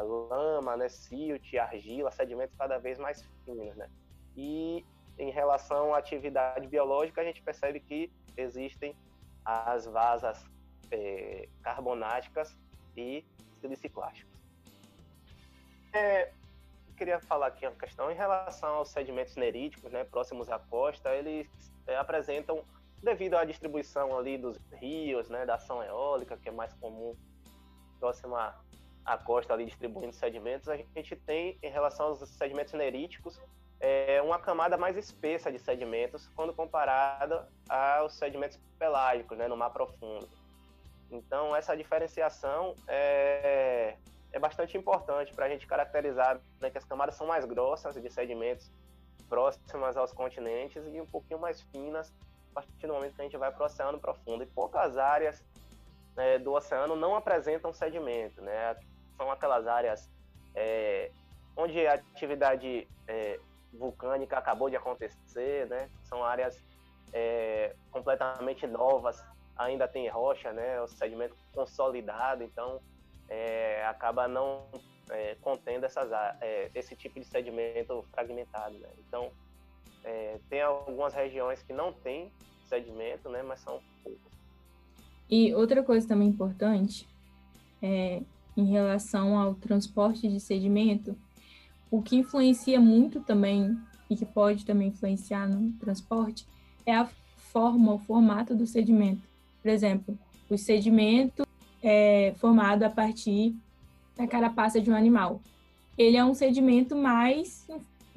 [0.01, 3.75] lama, né, silt, argila, sedimentos cada vez mais finos.
[3.75, 3.89] Né?
[4.35, 4.85] E
[5.17, 8.95] em relação à atividade biológica, a gente percebe que existem
[9.45, 10.45] as vasas
[10.91, 12.55] é, carbonáticas
[12.95, 13.25] e
[13.61, 14.29] siliciclásticas.
[15.93, 16.31] É,
[16.97, 21.47] queria falar aqui uma questão em relação aos sedimentos neríticos, né, próximos à costa, eles
[21.87, 22.63] é, apresentam,
[23.01, 27.15] devido à distribuição ali dos rios, né, da ação eólica, que é mais comum
[27.99, 28.55] próxima
[29.05, 33.39] à costa ali distribuindo sedimentos, a gente tem em relação aos sedimentos neríticos
[33.79, 39.69] é, uma camada mais espessa de sedimentos quando comparada aos sedimentos pelágicos, né, no mar
[39.69, 40.27] profundo.
[41.09, 43.95] Então, essa diferenciação é,
[44.31, 48.09] é bastante importante para a gente caracterizar né, que as camadas são mais grossas de
[48.11, 48.71] sedimentos
[49.27, 52.13] próximas aos continentes e um pouquinho mais finas
[52.51, 54.43] a partir do momento que a gente vai para o oceano profundo.
[54.43, 55.43] E poucas áreas
[56.15, 58.75] né, do oceano não apresentam sedimento, né?
[59.17, 60.09] São aquelas áreas
[60.55, 61.11] é,
[61.55, 63.39] onde a atividade é,
[63.73, 65.89] vulcânica acabou de acontecer, né?
[66.03, 66.61] São áreas
[67.13, 69.23] é, completamente novas,
[69.55, 70.81] ainda tem rocha, né?
[70.81, 72.81] O sedimento consolidado, então
[73.27, 74.65] é, acaba não
[75.09, 78.89] é, contendo essas, é, esse tipo de sedimento fragmentado, né?
[78.99, 79.31] Então
[80.03, 82.31] é, tem algumas regiões que não tem
[82.67, 83.41] sedimento, né?
[83.43, 84.21] Mas são poucas.
[85.29, 87.07] E outra coisa também importante
[87.81, 88.21] é
[88.57, 91.15] em relação ao transporte de sedimento
[91.91, 93.77] o que influencia muito também
[94.09, 96.45] e que pode também influenciar no transporte
[96.85, 97.07] é a
[97.51, 99.21] forma, o formato do sedimento.
[99.61, 100.17] Por exemplo,
[100.49, 101.47] o sedimento
[101.81, 103.55] é formado a partir
[104.15, 105.41] da carapaça de um animal.
[105.97, 107.67] Ele é um sedimento mais,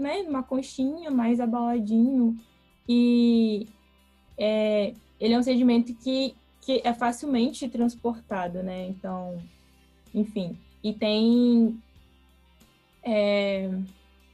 [0.03, 2.37] né, uma conchinha, mais abaladinho
[2.89, 3.67] e
[4.37, 8.89] é, ele é um sedimento que, que é facilmente transportado, né?
[8.89, 9.41] Então,
[10.13, 11.81] enfim, e tem
[13.05, 13.71] é,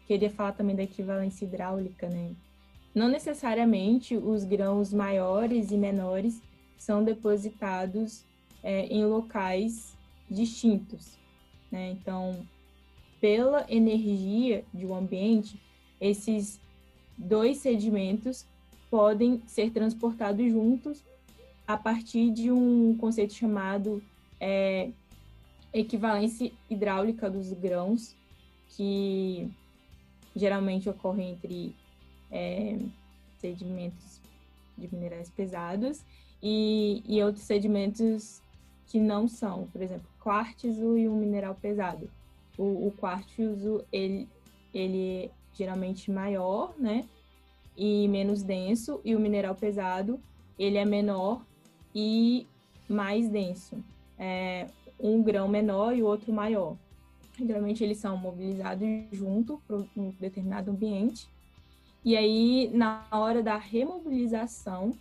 [0.06, 2.32] queria falar também da equivalência hidráulica, né?
[2.94, 6.42] Não necessariamente os grãos maiores e menores
[6.78, 8.24] são depositados
[8.62, 9.96] é, em locais
[10.30, 11.18] distintos,
[11.70, 11.90] né?
[11.90, 12.46] Então,
[13.20, 15.60] pela energia de um ambiente,
[16.00, 16.60] esses
[17.16, 18.46] dois sedimentos
[18.90, 21.02] podem ser transportados juntos
[21.66, 24.02] a partir de um conceito chamado
[24.40, 24.90] é,
[25.72, 28.16] equivalência hidráulica dos grãos,
[28.70, 29.50] que
[30.34, 31.74] geralmente ocorrem entre
[32.30, 32.78] é,
[33.38, 34.20] sedimentos
[34.76, 36.02] de minerais pesados
[36.42, 38.40] e, e outros sedimentos
[38.86, 42.10] que não são, por exemplo, quartzo e um mineral pesado.
[42.58, 44.28] O, o quartzo, ele,
[44.74, 47.04] ele é geralmente maior, né,
[47.76, 50.20] e menos denso, e o mineral pesado,
[50.58, 51.40] ele é menor
[51.94, 52.46] e
[52.88, 53.76] mais denso.
[54.18, 54.66] É,
[54.98, 56.76] um grão menor e o outro maior.
[57.38, 61.28] Geralmente eles são mobilizados junto para um determinado ambiente.
[62.04, 64.92] E aí, na hora da remobilização,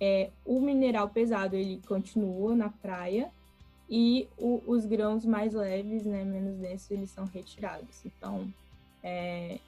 [0.00, 3.32] é, o mineral pesado ele continua na praia
[3.88, 8.04] e o, os grãos mais leves, né, menos densos, eles são retirados.
[8.04, 8.52] Então,
[9.02, 9.58] é,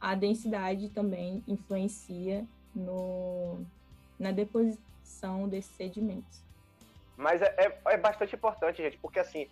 [0.00, 2.44] a densidade também influencia
[2.74, 3.58] no,
[4.18, 6.42] na deposição desses sedimentos.
[7.16, 9.48] Mas é, é, é bastante importante, gente, porque assim,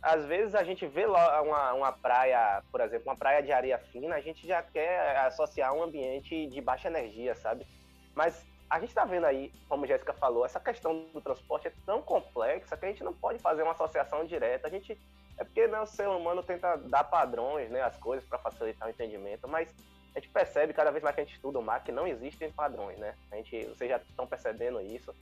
[0.00, 3.78] às vezes a gente vê lá uma, uma praia, por exemplo, uma praia de areia
[3.78, 7.66] fina, a gente já quer associar um ambiente de baixa energia, sabe?
[8.14, 12.00] Mas a gente está vendo aí, como Jéssica falou, essa questão do transporte é tão
[12.00, 14.66] complexa que a gente não pode fazer uma associação direta.
[14.66, 14.98] A gente
[15.36, 18.90] é porque né, o ser humano tenta dar padrões, né, as coisas para facilitar o
[18.90, 19.68] entendimento, mas
[20.14, 22.50] a gente percebe cada vez mais que a gente estuda o mar que não existem
[22.50, 23.14] padrões, né?
[23.30, 25.14] A gente, vocês já estão percebendo isso.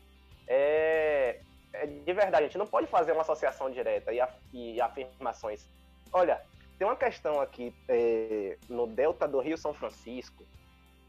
[0.46, 1.40] É,
[1.72, 4.20] é, de verdade, a gente não pode fazer uma associação direta e,
[4.52, 5.66] e afirmações.
[6.12, 6.40] Olha,
[6.78, 10.44] tem uma questão aqui é, no delta do Rio São Francisco,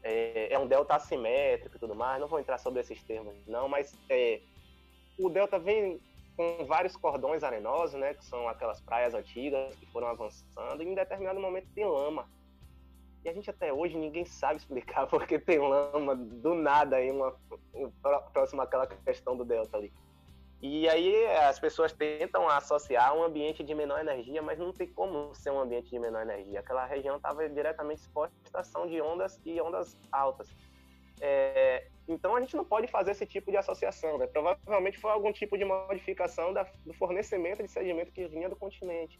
[0.02, 3.68] é, é, um delta assimétrico e tudo mais, não vou entrar sobre esses termos não,
[3.68, 4.40] mas é,
[5.18, 6.00] o delta vem
[6.36, 10.94] com vários cordões arenosos, né, que são aquelas praias antigas que foram avançando, e em
[10.94, 12.28] determinado momento tem lama.
[13.24, 17.36] E a gente até hoje ninguém sabe explicar porque tem lama do nada aí, uma,
[18.32, 19.92] próximo àquela questão do delta ali.
[20.62, 25.34] E aí as pessoas tentam associar um ambiente de menor energia, mas não tem como
[25.34, 26.60] ser um ambiente de menor energia.
[26.60, 30.48] Aquela região estava diretamente exposta à ação de ondas e ondas altas.
[31.20, 34.16] É, então a gente não pode fazer esse tipo de associação.
[34.18, 34.28] Né?
[34.28, 39.18] Provavelmente foi algum tipo de modificação da, do fornecimento de sedimento que vinha do continente.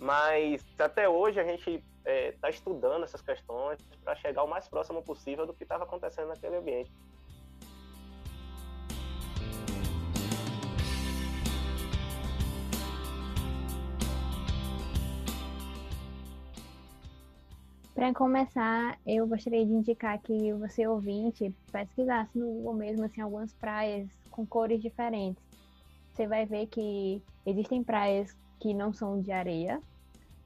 [0.00, 4.66] Mas até hoje a gente está é, tá estudando essas questões para chegar o mais
[4.66, 6.90] próximo possível do que estava acontecendo naquele ambiente.
[17.98, 23.52] Para começar, eu gostaria de indicar que você ouvinte pesquisasse no Google mesmo assim algumas
[23.54, 25.42] praias com cores diferentes.
[26.14, 29.82] Você vai ver que existem praias que não são de areia,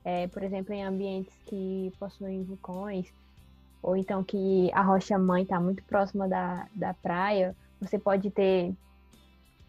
[0.03, 3.13] é, por exemplo, em ambientes que possuem vulcões,
[3.83, 8.73] ou então que a rocha mãe está muito próxima da, da praia, você pode ter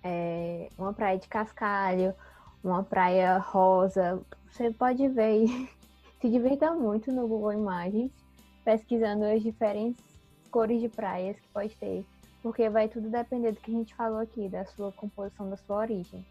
[0.01, 2.15] é, uma praia de cascalho,
[2.63, 4.21] uma praia rosa.
[4.49, 5.69] Você pode ver
[6.23, 8.09] se divirta muito no Google Imagens,
[8.63, 10.01] pesquisando as diferentes
[10.49, 12.05] cores de praias que pode ter,
[12.41, 15.79] porque vai tudo depender do que a gente falou aqui, da sua composição, da sua
[15.79, 16.25] origem.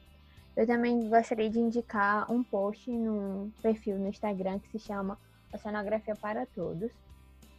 [0.57, 5.18] Eu também gostaria de indicar um post num perfil no Instagram que se chama
[5.53, 6.90] Oceanografia para Todos,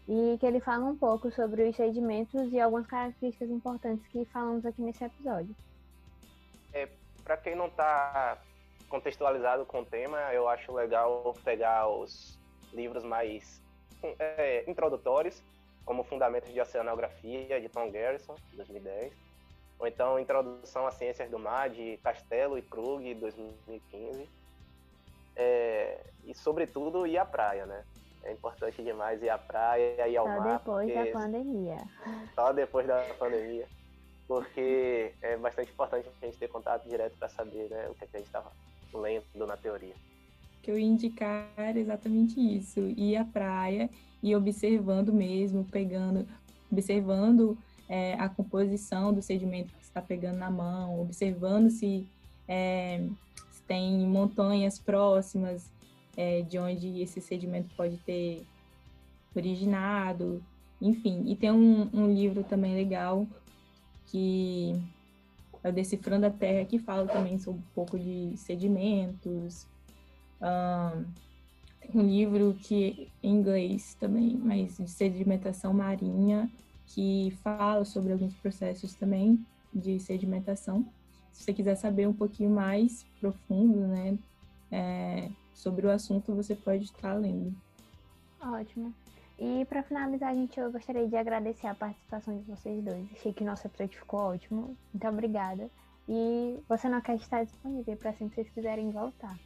[0.08, 4.66] e que ele fala um pouco sobre os sedimentos e algumas características importantes que falamos
[4.66, 5.56] aqui nesse episódio.
[6.74, 6.90] É,
[7.24, 8.42] para quem não está
[8.94, 12.38] contextualizado com o tema, eu acho legal pegar os
[12.72, 13.60] livros mais
[14.20, 15.41] é, introdutórios,
[15.84, 19.12] como Fundamentos de Oceanografia, de Tom Garrison, 2010,
[19.80, 24.30] ou então Introdução às Ciências do Mar, de Castelo e Krug, 2015,
[25.38, 27.84] é, e sobretudo ir à praia, né?
[28.22, 30.60] É importante demais ir à praia, ir ao Só mar.
[30.60, 31.78] depois da pandemia.
[32.36, 33.68] Só depois da pandemia.
[34.28, 38.08] Porque é bastante importante a gente ter contato direto para saber né, o que, é
[38.08, 38.52] que a gente estava
[38.94, 39.96] lendo na teoria.
[40.62, 43.89] Que eu ia indicar exatamente isso, ir à praia
[44.22, 46.26] e observando mesmo, pegando,
[46.72, 47.58] observando
[47.89, 52.08] é, a composição do sedimento que está pegando na mão, observando se,
[52.48, 53.06] é,
[53.52, 55.70] se tem montanhas próximas
[56.16, 58.46] é, de onde esse sedimento pode ter
[59.36, 60.41] originado,
[60.82, 61.24] enfim.
[61.28, 63.28] E tem um, um livro também legal
[64.08, 64.80] que
[65.64, 69.66] é o Decifrando a Terra, que fala também sobre um pouco de sedimentos.
[70.41, 71.05] Um,
[71.80, 76.49] tem um livro que em inglês também, mas de sedimentação marinha,
[76.88, 80.86] que fala sobre alguns processos também de sedimentação.
[81.32, 84.18] Se você quiser saber um pouquinho mais profundo, né,
[84.72, 87.55] é, sobre o assunto, você pode estar lendo.
[88.41, 88.93] Ótimo.
[89.46, 93.12] E para finalizar, gente, eu gostaria de agradecer a participação de vocês dois.
[93.12, 94.78] Achei que nosso episódio ficou ótimo.
[94.94, 95.70] Muito obrigada.
[96.08, 99.38] E você não quer estar disponível para sempre vocês quiserem voltar.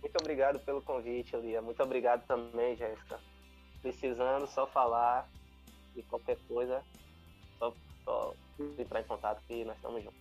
[0.00, 1.60] Muito obrigado pelo convite, Lia.
[1.60, 3.18] Muito obrigado também, Jéssica.
[3.80, 5.28] Precisando, só falar
[5.96, 6.80] e qualquer coisa,
[7.58, 7.74] só,
[8.04, 8.34] só
[8.78, 10.20] entrar em contato que nós estamos juntos.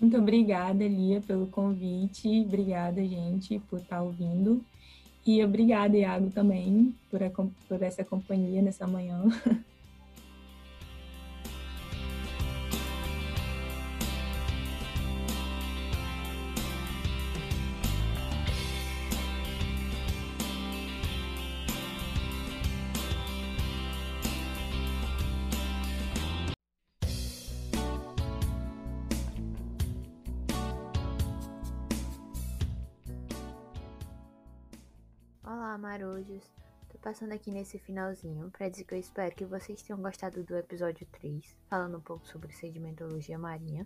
[0.00, 2.42] Muito obrigada, Lia, pelo convite.
[2.44, 4.64] Obrigada, gente, por estar ouvindo.
[5.26, 9.22] E obrigada, Iago, também, por, a, por essa companhia nessa manhã.
[35.98, 36.48] marujos!
[36.88, 40.56] Tô passando aqui nesse finalzinho para dizer que eu espero que vocês tenham gostado do
[40.56, 43.84] episódio 3, falando um pouco sobre sedimentologia marinha.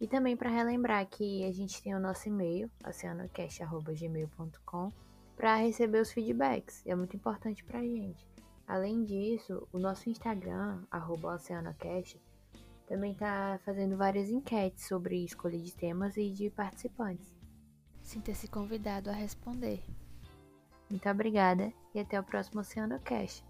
[0.00, 4.92] E também para relembrar que a gente tem o nosso e-mail, oceanocast.gmail.com,
[5.36, 6.86] para receber os feedbacks.
[6.86, 8.24] É muito importante pra gente.
[8.64, 10.84] Além disso, o nosso Instagram,
[11.24, 12.22] oceanocast,
[12.86, 17.34] também está fazendo várias enquetes sobre escolha de temas e de participantes.
[18.02, 19.82] Sinta-se convidado a responder.
[20.90, 23.49] Muito obrigada e até o próximo Oceano Cast.